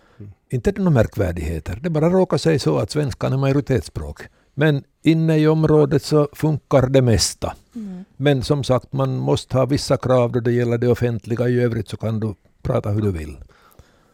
Inte 0.50 0.70
är 0.70 0.72
det 0.72 0.82
några 0.82 0.94
märkvärdigheter, 0.94 1.80
det 1.84 1.90
bara 1.90 2.10
råkar 2.10 2.38
sig 2.38 2.60
så 2.60 2.78
att 2.78 2.92
svenskan 2.92 3.34
är 3.34 3.38
majoritetsspråk. 3.38 4.22
Men 4.54 4.84
inne 5.02 5.38
i 5.38 5.48
området 5.48 6.04
så 6.04 6.28
funkar 6.34 6.88
det 6.88 7.02
mesta. 7.02 7.56
Mm. 7.76 8.06
Men 8.18 8.44
som 8.44 8.64
sagt, 8.64 8.94
man 8.94 9.18
måste 9.18 9.58
ha 9.58 9.66
vissa 9.66 9.98
krav 9.98 10.32
då 10.32 10.40
det 10.40 10.52
gäller 10.52 10.78
det 10.78 10.88
offentliga. 10.88 11.48
I 11.48 11.60
övrigt 11.60 11.90
så 11.90 11.98
kan 11.98 12.20
du 12.20 12.36
prata 12.62 12.90
hur 12.90 13.02
du 13.02 13.12
vill. 13.12 13.38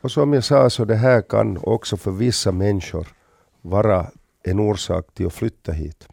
Och 0.01 0.11
som 0.11 0.33
jag 0.33 0.43
sa, 0.43 0.69
så 0.69 0.85
det 0.85 0.95
här 0.95 1.21
kan 1.21 1.57
också 1.57 1.97
för 1.97 2.11
vissa 2.11 2.51
människor 2.51 3.07
vara 3.61 4.07
en 4.43 4.59
orsak 4.59 5.13
till 5.13 5.25
att 5.25 5.33
flytta 5.33 5.71
hit. 5.71 6.07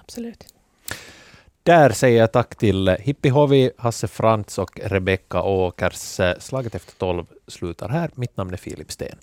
Absolut. 0.00 0.55
Där 1.66 1.90
säger 1.90 2.18
jag 2.18 2.32
tack 2.32 2.56
till 2.56 2.88
Hippi 2.88 3.28
Hovi, 3.28 3.70
Hasse 3.78 4.08
Frantz 4.08 4.58
och 4.58 4.80
Rebecka 4.84 5.42
Åkers. 5.42 6.20
Slaget 6.38 6.74
efter 6.74 6.92
tolv 6.92 7.26
slutar 7.46 7.88
här. 7.88 8.10
Mitt 8.14 8.36
namn 8.36 8.52
är 8.52 8.56
Filip 8.56 8.92
Sten. 8.92 9.18